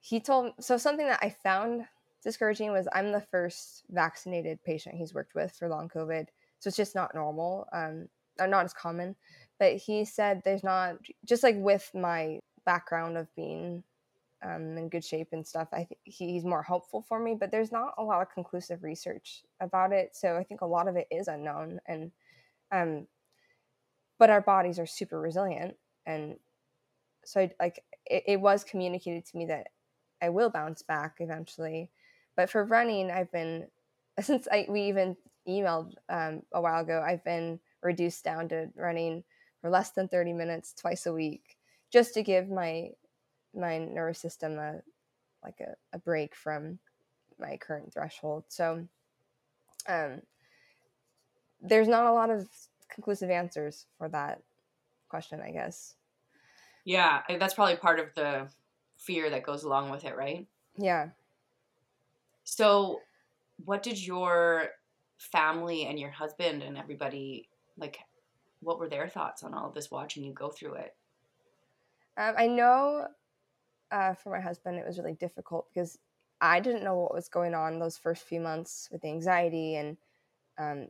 [0.00, 1.86] he told so something that I found
[2.22, 6.26] discouraging was I'm the first vaccinated patient he's worked with for long COVID,
[6.58, 8.08] so it's just not normal, um,
[8.38, 9.16] or not as common.
[9.58, 13.82] But he said there's not just like with my background of being
[14.44, 15.68] um, in good shape and stuff.
[15.72, 19.42] I think he's more helpful for me, but there's not a lot of conclusive research
[19.60, 20.10] about it.
[20.14, 21.80] So I think a lot of it is unknown.
[21.86, 22.12] And
[22.70, 23.06] um,
[24.18, 25.76] but our bodies are super resilient
[26.06, 26.36] and
[27.24, 29.68] so I, like it, it was communicated to me that
[30.22, 31.90] i will bounce back eventually
[32.36, 33.66] but for running i've been
[34.20, 35.16] since I, we even
[35.48, 39.24] emailed um, a while ago i've been reduced down to running
[39.60, 41.56] for less than 30 minutes twice a week
[41.92, 42.88] just to give my
[43.54, 44.80] my nervous system a
[45.42, 46.78] like a, a break from
[47.38, 48.86] my current threshold so
[49.88, 50.20] um
[51.60, 52.48] there's not a lot of
[52.92, 54.42] conclusive answers for that
[55.08, 55.94] question, I guess.
[56.84, 58.48] Yeah, that's probably part of the
[58.96, 60.46] fear that goes along with it, right?
[60.76, 61.08] Yeah.
[62.44, 63.00] So,
[63.64, 64.68] what did your
[65.18, 67.48] family and your husband and everybody
[67.78, 67.98] like?
[68.60, 70.94] What were their thoughts on all of this watching you go through it?
[72.16, 73.06] Um, I know
[73.90, 75.98] uh, for my husband, it was really difficult because
[76.40, 79.96] I didn't know what was going on those first few months with the anxiety and
[80.58, 80.88] um,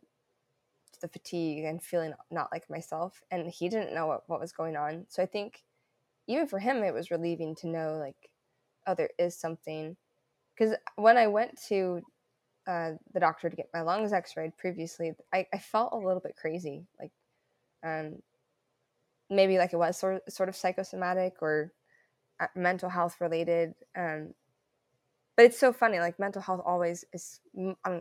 [1.01, 4.77] the fatigue and feeling not like myself and he didn't know what, what was going
[4.77, 5.05] on.
[5.09, 5.63] So i think
[6.27, 8.31] even for him it was relieving to know like
[8.87, 9.97] oh there is something.
[10.57, 12.01] Because when i went to
[12.67, 16.35] uh, the doctor to get my lungs x-rayed previously I, I felt a little bit
[16.35, 17.13] crazy like
[17.85, 18.23] um,
[19.29, 21.73] maybe like it was sort of, sort of psychosomatic or
[22.55, 24.35] mental health related um,
[25.37, 27.41] but it's so funny like mental health always is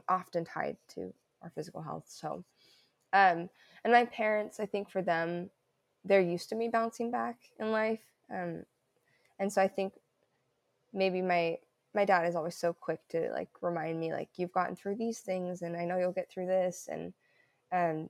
[0.09, 2.43] often tied to our physical health so
[3.13, 3.47] um,
[3.83, 5.51] and my parents, I think for them,
[6.03, 8.01] they're used to me bouncing back in life.
[8.33, 8.63] Um,
[9.39, 9.93] and so I think
[10.91, 11.59] maybe my
[11.95, 15.19] my dad is always so quick to like remind me like you've gotten through these
[15.19, 17.13] things and I know you'll get through this and
[17.71, 18.09] um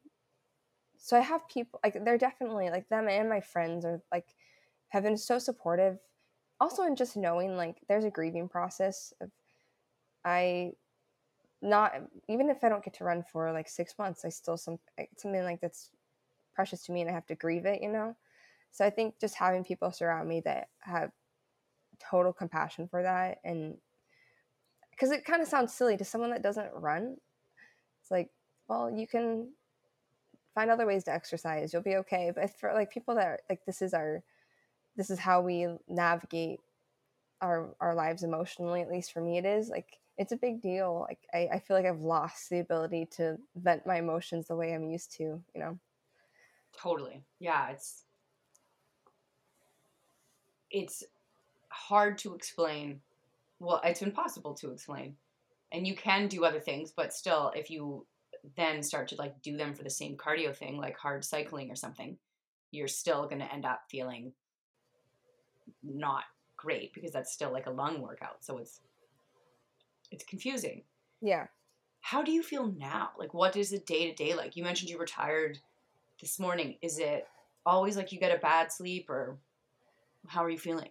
[0.97, 4.35] so I have people like they're definitely like them and my friends are like
[4.89, 5.97] have been so supportive
[6.63, 9.29] also in just knowing like there's a grieving process of
[10.23, 10.71] I
[11.61, 11.93] not
[12.29, 15.05] even if I don't get to run for like six months, I still some eh,
[15.17, 15.91] something like that's
[16.55, 18.15] precious to me, and I have to grieve it, you know.
[18.71, 21.11] So I think just having people surround me that have
[21.99, 23.75] total compassion for that, and
[24.91, 27.17] because it kind of sounds silly to someone that doesn't run,
[28.01, 28.29] it's like,
[28.69, 29.49] well, you can
[30.55, 32.31] find other ways to exercise, you'll be okay.
[32.33, 34.23] But for like people that are, like this is our,
[34.95, 36.59] this is how we navigate
[37.41, 38.81] our our lives emotionally.
[38.81, 41.05] At least for me, it is like it's a big deal.
[41.09, 44.73] Like I, I feel like I've lost the ability to vent my emotions the way
[44.73, 45.79] I'm used to, you know.
[46.81, 47.23] Totally.
[47.39, 48.03] Yeah, it's
[50.71, 51.03] it's
[51.69, 53.01] hard to explain.
[53.59, 55.15] Well, it's impossible to explain.
[55.71, 58.05] and you can do other things, but still, if you
[58.55, 61.75] then start to like do them for the same cardio thing, like hard cycling or
[61.75, 62.17] something,
[62.71, 64.33] you're still going to end up feeling
[65.83, 66.23] not
[66.57, 68.43] great because that's still like a lung workout.
[68.43, 68.81] So it's
[70.11, 70.83] it's confusing.
[71.21, 71.47] Yeah.
[72.01, 73.11] How do you feel now?
[73.17, 74.55] Like what is the day to day like?
[74.55, 75.59] You mentioned you were tired
[76.21, 76.77] this morning.
[76.81, 77.27] Is it
[77.65, 79.37] always like you get a bad sleep or
[80.27, 80.89] how are you feeling?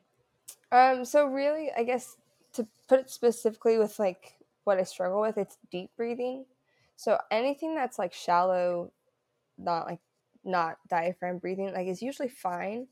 [0.70, 2.16] Um so really I guess
[2.54, 4.34] to put it specifically with like
[4.64, 6.44] what I struggle with, it's deep breathing.
[6.96, 8.92] So anything that's like shallow,
[9.58, 10.00] not like
[10.44, 12.86] not diaphragm breathing, like is usually fine.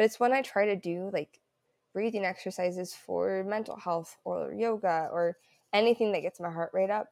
[0.00, 1.40] But it's when I try to do like
[1.92, 5.36] breathing exercises for mental health or yoga or
[5.74, 7.08] anything that gets my heart rate up,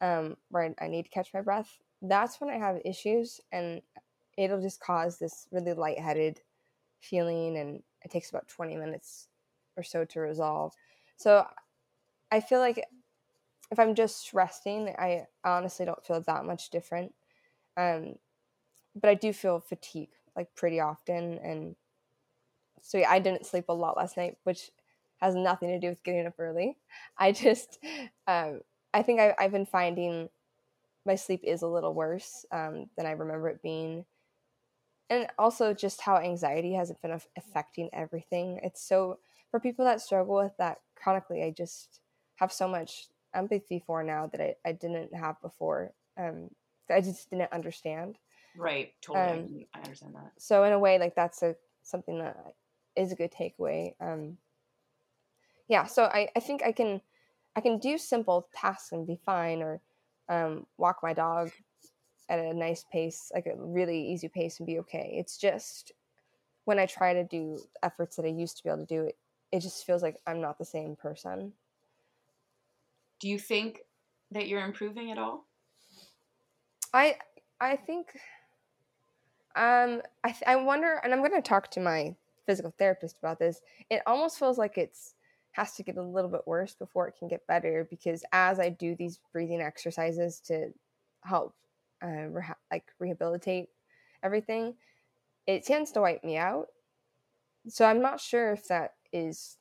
[0.00, 3.80] um, where I, need to catch my breath, that's when I have issues and
[4.36, 6.40] it'll just cause this really lightheaded
[6.98, 9.28] feeling and it takes about 20 minutes
[9.76, 10.72] or so to resolve.
[11.16, 11.46] So
[12.32, 12.84] I feel like
[13.70, 17.14] if I'm just resting, I honestly don't feel that much different.
[17.76, 18.16] Um,
[19.00, 21.76] but I do feel fatigue like pretty often, and
[22.84, 24.70] so yeah, I didn't sleep a lot last night, which
[25.16, 26.76] has nothing to do with getting up early.
[27.18, 27.78] I just,
[28.28, 28.60] um,
[28.92, 30.28] I think I, have been finding
[31.06, 34.04] my sleep is a little worse um, than I remember it being.
[35.08, 38.60] And also just how anxiety has been affecting everything.
[38.62, 39.18] It's so,
[39.50, 42.00] for people that struggle with that chronically, I just
[42.36, 45.92] have so much empathy for now that I, I didn't have before.
[46.18, 46.50] Um,
[46.90, 48.18] I just didn't understand.
[48.56, 48.92] Right.
[49.00, 49.26] Totally.
[49.26, 50.32] Um, I understand that.
[50.38, 52.36] So in a way, like that's a something that
[52.96, 53.94] is a good takeaway.
[54.00, 54.38] Um,
[55.68, 55.86] yeah.
[55.86, 57.00] So I, I think I can,
[57.56, 59.80] I can do simple tasks and be fine or
[60.28, 61.50] um, walk my dog
[62.28, 65.14] at a nice pace, like a really easy pace and be okay.
[65.18, 65.92] It's just
[66.64, 69.16] when I try to do efforts that I used to be able to do it,
[69.52, 71.52] it just feels like I'm not the same person.
[73.20, 73.80] Do you think
[74.30, 75.46] that you're improving at all?
[76.92, 77.16] I
[77.60, 78.18] I think
[79.56, 82.14] um I th- I wonder and I'm going to talk to my
[82.46, 83.60] physical therapist about this.
[83.90, 85.14] It almost feels like it's
[85.52, 88.70] has to get a little bit worse before it can get better because as I
[88.70, 90.70] do these breathing exercises to
[91.22, 91.54] help
[92.02, 93.68] uh, reha- like rehabilitate
[94.24, 94.74] everything,
[95.46, 96.66] it tends to wipe me out.
[97.68, 99.58] So I'm not sure if that is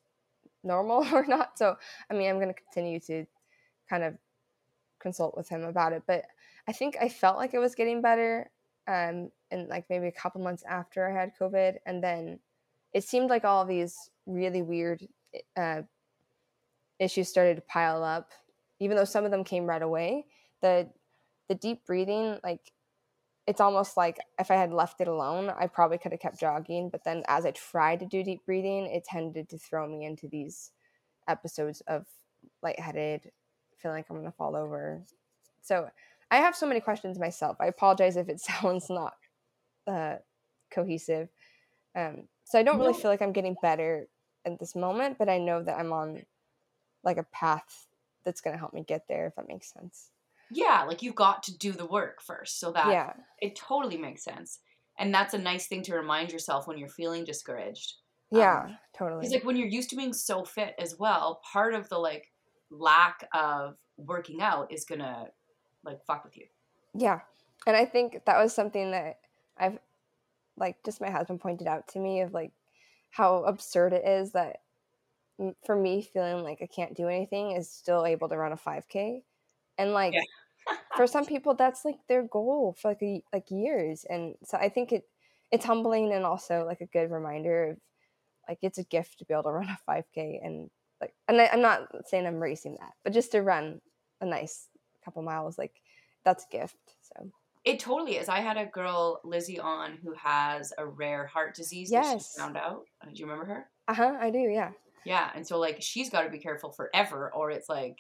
[0.64, 1.60] normal or not.
[1.60, 1.76] So
[2.10, 3.26] I mean, I'm going to continue to
[3.88, 4.16] kind of
[5.00, 6.04] consult with him about it.
[6.08, 6.26] But
[6.68, 8.50] I think I felt like it was getting better,
[8.88, 12.40] um, and like maybe a couple months after I had COVID, and then
[12.94, 15.06] it seemed like all these really weird
[15.58, 15.82] uh,
[17.00, 18.32] issues started to pile up.
[18.80, 20.26] Even though some of them came right away,
[20.62, 20.90] the
[21.50, 22.72] the deep breathing, like
[23.46, 26.90] it's almost like if I had left it alone, I probably could have kept jogging.
[26.90, 30.28] But then as I tried to do deep breathing, it tended to throw me into
[30.28, 30.72] these
[31.28, 32.06] episodes of
[32.62, 33.32] lightheaded,
[33.78, 35.02] feeling like I'm going to fall over.
[35.62, 35.90] So
[36.32, 37.58] I have so many questions myself.
[37.60, 39.14] I apologize if it sounds not
[39.88, 40.16] uh,
[40.72, 41.30] cohesive.
[41.96, 44.08] Um, so I don't really feel like I'm getting better
[44.46, 46.22] at this moment, but I know that I'm on
[47.04, 47.88] like a path
[48.24, 50.12] that's going to help me get there, if that makes sense.
[50.52, 52.60] Yeah, like you've got to do the work first.
[52.60, 53.14] So that yeah.
[53.42, 54.60] it totally makes sense.
[55.00, 57.96] And that's a nice thing to remind yourself when you're feeling discouraged.
[58.30, 59.22] Yeah, um, totally.
[59.22, 62.32] Because like when you're used to being so fit as well, part of the like
[62.70, 65.26] lack of working out is gonna
[65.84, 66.46] like fuck with you.
[66.94, 67.22] Yeah.
[67.66, 69.22] And I think that was something that
[69.58, 69.80] I've
[70.58, 72.52] like just my husband pointed out to me of like
[73.12, 74.58] how absurd it is that
[75.66, 79.22] for me feeling like I can't do anything is still able to run a 5k.
[79.78, 80.76] And like yeah.
[80.96, 84.70] for some people that's like their goal for like a, like years and so I
[84.70, 85.08] think it
[85.52, 87.78] it's humbling and also like a good reminder of
[88.48, 91.50] like it's a gift to be able to run a 5k and like and I,
[91.54, 93.80] i'm not saying i'm racing that but just to run
[94.22, 94.68] a nice
[95.06, 95.82] couple miles like
[96.26, 97.32] that's a gift so
[97.66, 98.28] it totally is.
[98.28, 102.06] I had a girl lizzie on who has a rare heart disease yes.
[102.06, 102.84] that she found out.
[103.02, 103.70] Uh, do you remember her?
[103.88, 104.72] Uh-huh i do yeah.
[105.06, 107.98] Yeah and so like she's got to be careful forever or it's like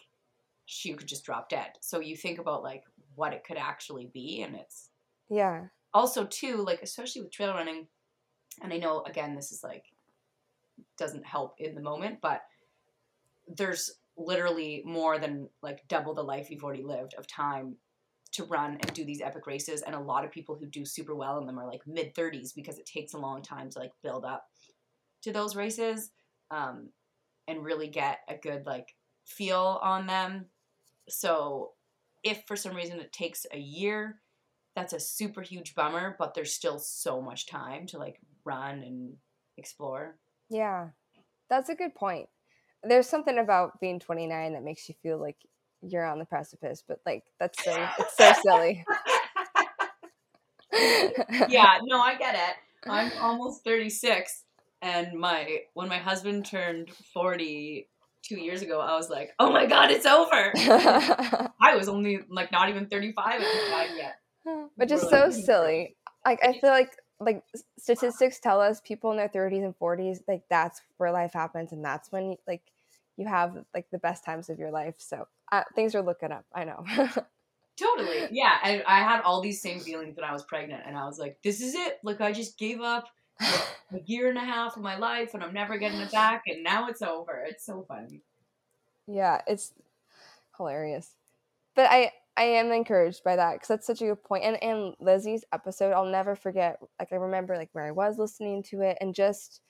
[0.66, 1.72] she could just drop dead.
[1.82, 2.84] So you think about like
[3.16, 4.89] what it could actually be and it's
[5.30, 5.66] yeah.
[5.93, 7.88] Also too like especially with trail running
[8.61, 9.86] and i know again this is like
[10.97, 12.41] doesn't help in the moment but
[13.47, 17.76] there's literally more than like double the life you've already lived of time
[18.34, 21.16] to run and do these epic races and a lot of people who do super
[21.16, 23.92] well in them are like mid 30s because it takes a long time to like
[24.02, 24.46] build up
[25.22, 26.12] to those races
[26.52, 26.90] um,
[27.48, 30.46] and really get a good like feel on them.
[31.08, 31.72] So
[32.24, 34.20] if for some reason it takes a year
[34.76, 39.14] that's a super huge bummer but there's still so much time to like run and
[39.58, 40.18] explore.
[40.50, 40.90] Yeah.
[41.50, 42.28] That's a good point.
[42.84, 45.38] There's something about being 29 that makes you feel like
[45.88, 48.86] you're on the precipice, but like that's so it's so silly.
[51.50, 52.90] yeah, no, I get it.
[52.90, 54.44] I'm almost 36
[54.82, 57.90] and my when my husband turned 40
[58.24, 60.54] 2 years ago, I was like, "Oh my god, it's over."
[61.62, 64.16] I was only like not even 35 at the time yet.
[64.76, 65.96] Which is so silly.
[66.26, 67.44] Like I feel like like
[67.78, 71.84] statistics tell us people in their 30s and 40s like that's where life happens and
[71.84, 72.62] that's when like
[73.18, 74.96] you have like the best times of your life.
[74.98, 76.46] So uh, things are looking up.
[76.54, 76.86] I know.
[77.78, 78.28] totally.
[78.32, 78.58] Yeah.
[78.64, 81.38] And I had all these same feelings when I was pregnant, and I was like,
[81.44, 82.00] this is it.
[82.04, 83.06] Like, I just gave up
[83.41, 86.44] a year and a half of my life, and I'm never getting it back.
[86.48, 87.44] And now it's over.
[87.48, 88.22] It's so funny.
[89.08, 89.41] Yeah.
[89.48, 89.74] It's
[90.58, 91.12] hilarious.
[91.76, 94.44] But I, I am encouraged by that because that's such a good point.
[94.44, 96.80] And and Lizzie's episode, I'll never forget.
[97.00, 99.62] Like I remember like where I was listening to it and just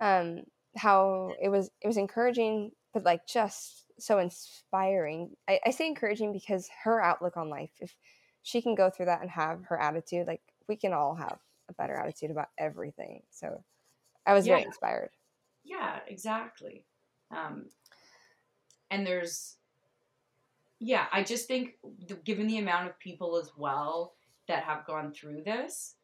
[0.00, 0.42] um
[0.76, 5.30] how it was it was encouraging but like just so inspiring.
[5.48, 7.94] I, I say encouraging because her outlook on life, if
[8.42, 11.38] she can go through that and have her attitude, like we can all have
[11.68, 13.22] a better attitude about everything.
[13.30, 13.64] So
[14.26, 14.54] I was yeah.
[14.54, 15.10] very inspired.
[15.64, 16.84] Yeah, exactly.
[17.30, 17.66] Um,
[18.90, 19.56] and there's,
[20.78, 21.74] yeah, I just think
[22.24, 24.14] given the amount of people as well
[24.46, 25.94] that have gone through this,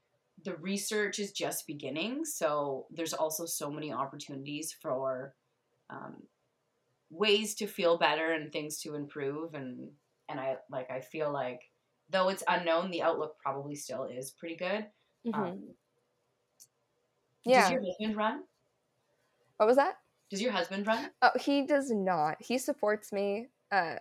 [0.45, 2.25] the research is just beginning.
[2.25, 5.35] So there's also so many opportunities for
[5.91, 6.23] um,
[7.13, 9.91] ways to feel better and things to improve and
[10.29, 11.61] and I like I feel like
[12.11, 14.87] though it's unknown the outlook probably still is pretty good.
[15.27, 15.41] Mm-hmm.
[15.41, 15.61] Um,
[17.45, 17.63] yeah.
[17.63, 18.43] Does your husband run?
[19.59, 19.97] What was that?
[20.31, 21.11] Does your husband run?
[21.21, 22.37] Oh, he does not.
[22.41, 23.97] He supports me, uh,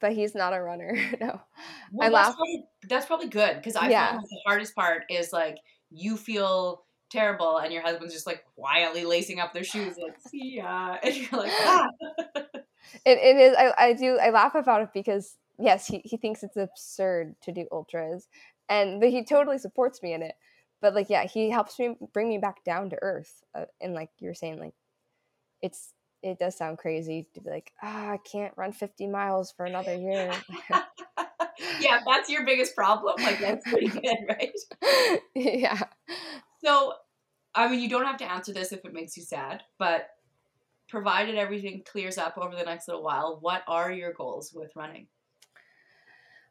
[0.00, 0.96] but he's not a runner.
[1.20, 1.40] no.
[1.92, 2.34] Well, I that's laugh.
[2.34, 4.06] Probably, that's probably good because I yeah.
[4.06, 5.58] find like the hardest part is like
[5.90, 10.56] you feel terrible and your husband's just like quietly lacing up their shoes like see
[10.56, 11.88] ya and you're like ah.
[12.34, 16.42] it, it is I, I do i laugh about it because yes he, he thinks
[16.42, 18.28] it's absurd to do ultras
[18.68, 20.34] and but he totally supports me in it
[20.80, 24.10] but like yeah he helps me bring me back down to earth uh, and like
[24.18, 24.74] you're saying like
[25.60, 25.92] it's
[26.22, 29.66] it does sound crazy to be like ah oh, i can't run 50 miles for
[29.66, 30.32] another year.
[31.80, 34.56] Yeah that's your biggest problem like that's pretty good right?
[35.34, 35.80] Yeah
[36.64, 36.94] so
[37.54, 40.10] I mean, you don't have to answer this if it makes you sad, but
[40.88, 45.06] provided everything clears up over the next little while, what are your goals with running?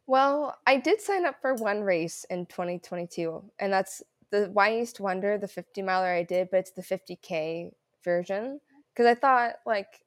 [0.07, 5.37] Well, I did sign up for one race in 2022, and that's the Wy'east Wonder,
[5.37, 7.71] the 50 miler I did, but it's the 50K
[8.03, 8.59] version.
[8.93, 10.03] Because I thought, like,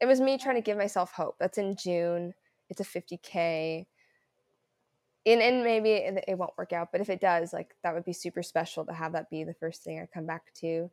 [0.00, 1.36] it was me trying to give myself hope.
[1.38, 2.34] That's in June.
[2.70, 3.86] It's a 50K
[5.32, 8.04] and, and maybe it, it, won't work out but if it does like that would
[8.04, 10.90] be super special to have that be the first thing i come back to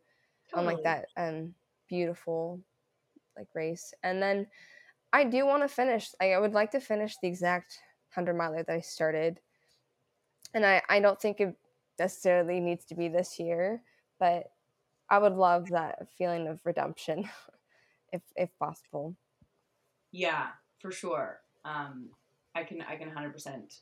[0.50, 0.66] totally.
[0.68, 1.54] on like that um
[1.88, 2.60] beautiful
[3.36, 3.92] like race.
[4.02, 4.46] And then
[5.12, 7.78] i do want to finish I, I would like to finish the exact
[8.14, 9.40] 100 miler that i started.
[10.54, 11.56] And i i don't think it
[11.98, 13.82] necessarily needs to be this year
[14.18, 14.50] but
[15.08, 17.28] i would love that feeling of redemption
[18.12, 19.16] if if possible.
[20.12, 20.48] Yeah
[20.80, 21.40] for sure.
[21.64, 22.10] Um
[22.54, 23.80] i can i can 100%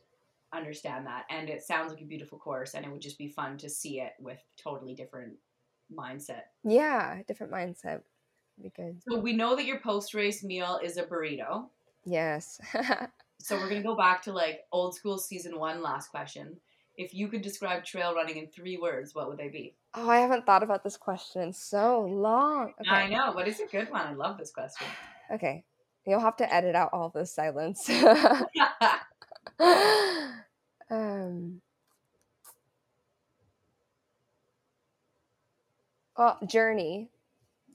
[0.55, 1.25] understand that.
[1.31, 4.01] And it sounds like a beautiful course, and it would just be fun to see
[4.01, 5.35] it with totally different
[5.93, 6.43] mindset.
[6.63, 8.01] Yeah, different mindset.
[8.63, 9.01] Be good.
[9.09, 11.67] So we know that your post race meal is a burrito.
[12.05, 12.61] Yes.
[13.41, 15.83] so we're gonna go back to like old school season one.
[15.83, 16.57] Last question.
[16.97, 19.75] If you could describe trail running in three words, what would they be?
[19.95, 22.73] Oh, I haven't thought about this question in so long.
[22.81, 22.91] Okay.
[22.91, 24.03] I know, but it's a good one.
[24.03, 24.87] I love this question.
[25.33, 25.65] Okay.
[26.07, 27.89] You'll have to edit out all the silence.
[30.95, 31.61] um,
[36.17, 37.11] well, journey.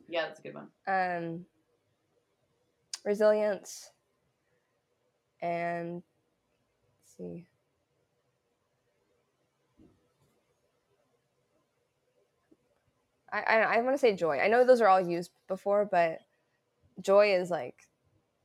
[0.07, 0.69] Yeah, that's a good one.
[0.87, 1.45] Um,
[3.05, 3.91] resilience,
[5.41, 6.01] and
[7.17, 7.45] see.
[13.31, 14.39] I, I, I want to say joy.
[14.39, 16.19] I know those are all used before, but
[17.01, 17.75] joy is like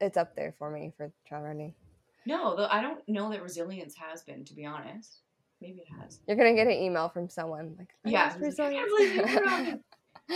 [0.00, 1.74] it's up there for me for trail running.
[2.26, 5.20] No, though I don't know that resilience has been, to be honest.
[5.60, 6.20] Maybe it has.
[6.26, 8.90] You're gonna get an email from someone like, yeah, resilience.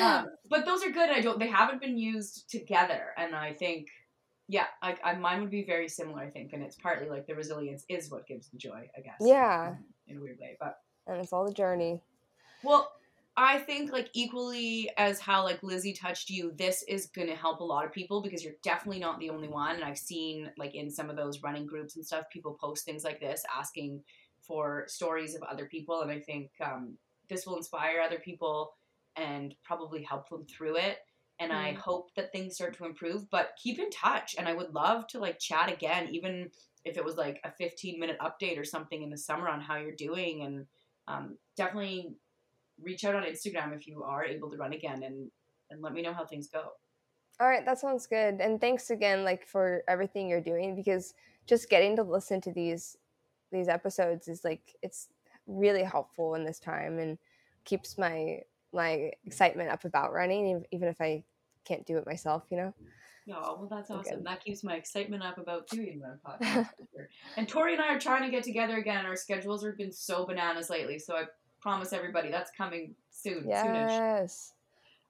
[0.00, 1.10] um, but those are good.
[1.10, 1.38] I don't.
[1.38, 3.88] They haven't been used together, and I think,
[4.48, 6.22] yeah, I, I, mine would be very similar.
[6.22, 8.88] I think, and it's partly like the resilience is what gives the joy.
[8.96, 9.18] I guess.
[9.20, 9.74] Yeah.
[10.06, 10.78] In a weird way, but.
[11.06, 12.02] And it's all the journey.
[12.62, 12.90] Well,
[13.40, 17.64] I think like equally as how like Lizzie touched you, this is gonna help a
[17.64, 19.76] lot of people because you're definitely not the only one.
[19.76, 23.04] And I've seen like in some of those running groups and stuff, people post things
[23.04, 24.02] like this asking
[24.40, 26.98] for stories of other people, and I think um,
[27.30, 28.72] this will inspire other people
[29.14, 30.98] and probably help them through it.
[31.40, 31.76] and I Mm.
[31.76, 33.30] hope that things start to improve.
[33.30, 36.50] But keep in touch, and I would love to like chat again, even
[36.84, 39.76] if it was like a 15 minute update or something in the summer on how
[39.76, 40.42] you're doing.
[40.42, 40.66] And
[41.06, 42.16] um, definitely
[42.82, 45.30] reach out on Instagram if you are able to run again, and
[45.70, 46.72] and let me know how things go.
[47.40, 48.40] All right, that sounds good.
[48.40, 51.14] And thanks again, like for everything you're doing, because
[51.46, 52.96] just getting to listen to these
[53.52, 55.08] these episodes is like it's
[55.46, 57.18] really helpful in this time and
[57.64, 58.40] keeps my
[58.72, 61.24] my excitement up about running, even if I
[61.64, 62.44] can't do it myself.
[62.50, 62.74] You know.
[63.30, 64.24] Oh, well, that's awesome.
[64.24, 66.70] That keeps my excitement up about doing Run Podcast.
[67.36, 69.04] and Tori and I are trying to get together again.
[69.04, 71.24] Our schedules have been so bananas lately, so I
[71.68, 73.44] promise everybody that's coming soon.
[73.44, 73.90] Soonish.
[73.90, 74.52] Yes.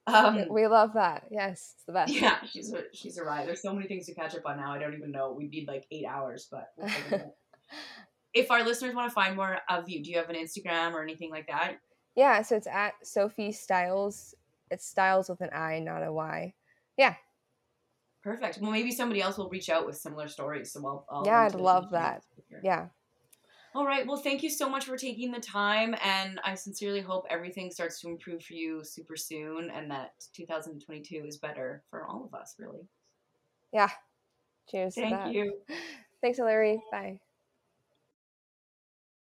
[0.09, 1.25] Um, we love that.
[1.31, 2.13] Yes, it's the best.
[2.13, 3.47] yeah, she's a she's a ride.
[3.47, 4.73] There's so many things to catch up on now.
[4.73, 5.33] I don't even know.
[5.33, 7.35] We'd need like eight hours, but we'll figure it out.
[8.35, 11.03] if our listeners want to find more of you, do you have an Instagram or
[11.03, 11.75] anything like that?
[12.17, 14.35] Yeah, so it's at Sophie Stiles.
[14.71, 16.55] It's Stiles with an I, not a Y.
[16.97, 17.15] Yeah.
[18.25, 18.59] Perfect.
[18.61, 20.73] Well, maybe somebody else will reach out with similar stories.
[20.73, 22.23] So I'll, I'll Yeah, I'd love that.
[22.63, 22.89] Yeah.
[23.75, 24.07] All right.
[24.07, 25.95] Well, thank you so much for taking the time.
[26.03, 31.25] And I sincerely hope everything starts to improve for you super soon and that 2022
[31.27, 32.89] is better for all of us, really.
[33.73, 33.91] Yeah.
[34.71, 35.59] Cheers to Thank you.
[36.23, 36.81] Thanks, Hillary.
[36.91, 37.21] Bye.